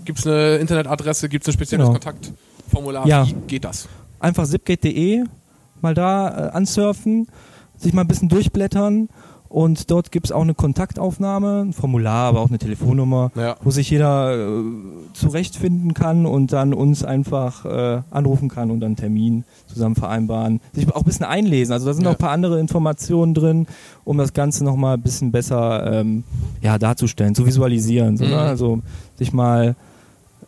Gibt 0.05 0.19
es 0.19 0.27
eine 0.27 0.57
Internetadresse? 0.57 1.29
Gibt 1.29 1.45
es 1.45 1.49
ein 1.49 1.53
spezielles 1.53 1.87
Genau. 1.87 1.93
Kontaktformular? 1.99 3.07
Ja. 3.07 3.27
Wie 3.29 3.35
geht 3.47 3.65
das? 3.65 3.87
Einfach 4.19 4.45
zipgate.de 4.47 5.25
mal 5.83 5.95
da 5.95 6.49
äh, 6.49 6.51
ansurfen, 6.51 7.27
sich 7.77 7.93
mal 7.93 8.03
ein 8.03 8.09
bisschen 8.09 8.29
durchblättern 8.29 9.09
und 9.49 9.91
dort 9.91 10.13
gibt 10.13 10.27
es 10.27 10.33
auch 10.33 10.43
eine 10.43 10.53
Kontaktaufnahme, 10.53 11.63
ein 11.65 11.73
Formular, 11.73 12.29
aber 12.29 12.41
auch 12.41 12.49
eine 12.51 12.59
Telefonnummer, 12.59 13.31
Ja. 13.35 13.57
wo 13.63 13.71
sich 13.71 13.89
jeder 13.89 14.37
äh, 14.37 14.63
zurechtfinden 15.15 15.95
kann 15.95 16.27
und 16.27 16.53
dann 16.53 16.75
uns 16.75 17.03
einfach 17.03 17.65
äh, 17.65 18.03
anrufen 18.11 18.51
kann 18.51 18.71
und 18.71 18.81
dann 18.81 18.89
einen 18.89 18.97
Termin 18.97 19.45
zusammen 19.67 19.95
vereinbaren. 19.95 20.61
Sich 20.75 20.87
auch 20.95 20.99
ein 21.01 21.05
bisschen 21.05 21.25
einlesen. 21.25 21.73
Also 21.73 21.87
da 21.87 21.95
sind 21.95 22.03
Ja. 22.05 22.11
noch 22.11 22.17
ein 22.17 22.21
paar 22.21 22.33
andere 22.33 22.61
Informationen 22.61 23.33
drin, 23.33 23.67
um 24.05 24.19
das 24.19 24.35
Ganze 24.35 24.65
nochmal 24.65 24.97
ein 24.97 25.03
bisschen 25.03 25.33
besser 25.33 25.93
ähm, 26.01 26.25
ja, 26.61 26.79
darzustellen, 26.79 27.35
zu 27.35 27.47
visualisieren. 27.47 28.19
So, 28.19 28.25
Mhm. 28.25 28.31
ne? 28.33 28.39
Also 28.39 28.83
sich 29.17 29.33
mal 29.33 29.77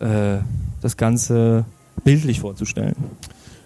äh, 0.00 0.38
das 0.82 0.98
Ganze 0.98 1.64
bildlich 2.04 2.40
vorzustellen. 2.40 2.96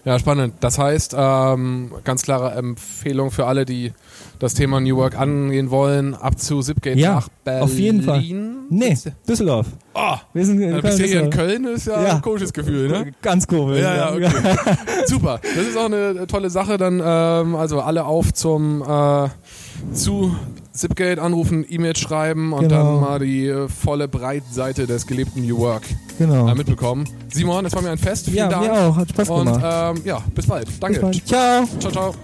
Ja, 0.05 0.19
spannend. 0.19 0.53
Das 0.59 0.77
heißt, 0.77 1.15
ähm, 1.17 1.91
ganz 2.03 2.21
klare 2.21 2.51
Empfehlung 2.51 3.31
für 3.31 3.47
alle, 3.47 3.65
die 3.65 3.91
das 4.37 4.53
Thema 4.53 4.79
New 4.79 4.97
Work 4.97 5.17
angehen 5.19 5.71
wollen, 5.71 6.13
ab 6.13 6.39
zu 6.39 6.61
Zipgate 6.61 6.99
Ja, 6.99 7.15
nach 7.15 7.29
Berlin. 7.43 7.63
auf 7.63 7.73
jeden 7.77 8.01
Fall. 8.03 8.21
Nee, 8.69 8.95
Düsseldorf. 9.27 9.67
Oh, 9.95 10.15
Wir 10.33 10.45
sind 10.45 10.61
äh, 10.61 10.79
bist 10.81 10.99
du 10.99 11.03
hier 11.05 11.21
in. 11.23 11.29
Köln, 11.31 11.65
ist 11.65 11.87
ja, 11.87 12.03
Ja. 12.03 12.15
ein 12.15 12.21
komisches 12.21 12.53
Gefühl, 12.53 12.87
ne? 12.87 13.11
Ganz 13.21 13.47
komisch. 13.47 13.79
Ja, 13.79 13.95
ja, 13.95 14.13
okay. 14.13 14.29
Super. 15.07 15.39
Das 15.41 15.65
ist 15.65 15.77
auch 15.77 15.85
eine 15.85 16.27
tolle 16.27 16.49
Sache. 16.51 16.77
Dann 16.77 17.01
ähm, 17.03 17.55
also 17.55 17.81
alle 17.81 18.05
auf 18.05 18.31
zum 18.33 18.81
äh, 18.83 19.29
zu 19.93 20.35
Zipgate 20.75 21.21
anrufen, 21.21 21.65
E-Mail 21.67 21.95
schreiben 21.95 22.53
und 22.53 22.67
Genau. 22.67 22.93
dann 22.93 23.01
mal 23.01 23.19
die 23.19 23.47
äh, 23.47 23.67
volle 23.69 24.07
Breitseite 24.07 24.85
des 24.87 25.07
gelebten 25.07 25.45
New 25.45 25.57
Work 25.57 25.83
Genau. 26.17 26.47
äh, 26.47 26.55
mitbekommen. 26.55 27.05
Simon, 27.33 27.63
das 27.63 27.73
war 27.73 27.81
mir 27.81 27.91
ein 27.91 27.97
Fest. 27.97 28.25
Vielen 28.25 28.37
Ja, 28.37 28.47
Dank. 28.49 28.63
mir 28.65 28.73
auch. 28.73 28.95
Hat 28.95 29.09
Spaß 29.09 29.29
Und 29.29 29.45
gemacht. 29.45 29.95
ähm, 29.97 30.01
ja, 30.05 30.19
bis 30.33 30.45
bald. 30.47 30.67
Danke. 30.79 30.99
Bis 30.99 31.19
bald. 31.21 31.27
Ciao. 31.27 31.65
Ciao, 31.79 31.91
ciao. 31.91 32.15